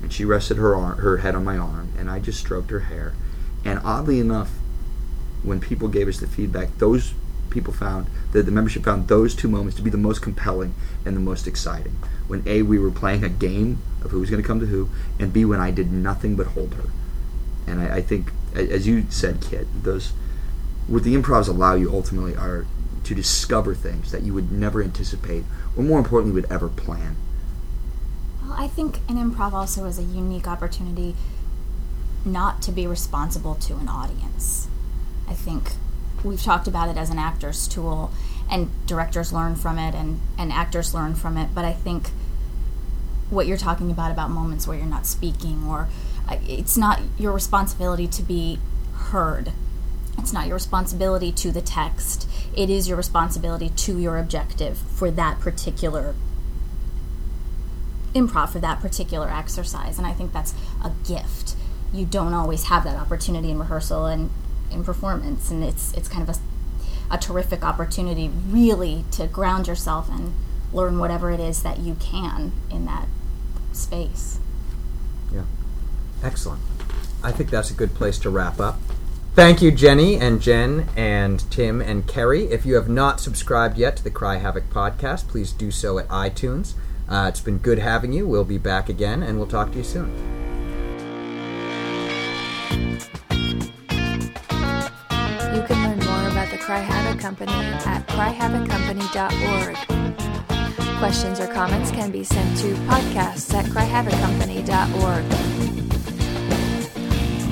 [0.00, 2.80] And she rested her, arm, her head on my arm, and I just stroked her
[2.80, 3.14] hair.
[3.64, 4.50] And oddly enough,
[5.42, 7.12] when people gave us the feedback, those
[7.50, 10.74] people found that the membership found those two moments to be the most compelling
[11.04, 11.96] and the most exciting.
[12.28, 14.88] When A, we were playing a game of who was going to come to who,
[15.18, 16.84] and B, when I did nothing but hold her.
[17.70, 20.12] And I, I think, as you said, Kitt, those
[20.86, 22.66] what the improvs allow you ultimately are
[23.04, 25.44] to discover things that you would never anticipate,
[25.76, 27.16] or more importantly, would ever plan.
[28.42, 31.14] Well, I think an improv also is a unique opportunity
[32.24, 34.68] not to be responsible to an audience.
[35.28, 35.72] I think
[36.24, 38.10] we've talked about it as an actor's tool,
[38.50, 41.54] and directors learn from it, and, and actors learn from it.
[41.54, 42.10] But I think
[43.30, 45.88] what you're talking about about moments where you're not speaking, or
[46.46, 48.58] it's not your responsibility to be
[48.94, 49.52] heard.
[50.18, 52.28] It's not your responsibility to the text.
[52.54, 56.14] It is your responsibility to your objective for that particular
[58.14, 60.52] improv for that particular exercise and i think that's
[60.82, 61.54] a gift
[61.92, 64.30] you don't always have that opportunity in rehearsal and
[64.68, 70.08] in performance and it's it's kind of a, a terrific opportunity really to ground yourself
[70.10, 70.34] and
[70.72, 73.06] learn whatever it is that you can in that
[73.72, 74.38] space.
[76.22, 76.60] Excellent.
[77.22, 78.78] I think that's a good place to wrap up.
[79.34, 82.44] Thank you, Jenny and Jen and Tim and Kerry.
[82.46, 86.08] If you have not subscribed yet to the Cry Havoc podcast, please do so at
[86.08, 86.74] iTunes.
[87.08, 88.26] Uh, it's been good having you.
[88.26, 90.10] We'll be back again, and we'll talk to you soon.
[95.54, 99.76] You can learn more about the Cry Havoc Company at cryhavoccompany.org.
[100.98, 105.69] Questions or comments can be sent to podcasts at cryhavoccompany.org.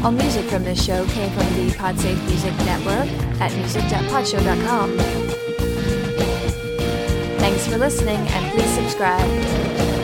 [0.04, 3.08] All music from this show came from the Podsafe Music Network
[3.40, 4.96] at music.podshow.com.
[7.38, 9.97] Thanks for listening and please subscribe.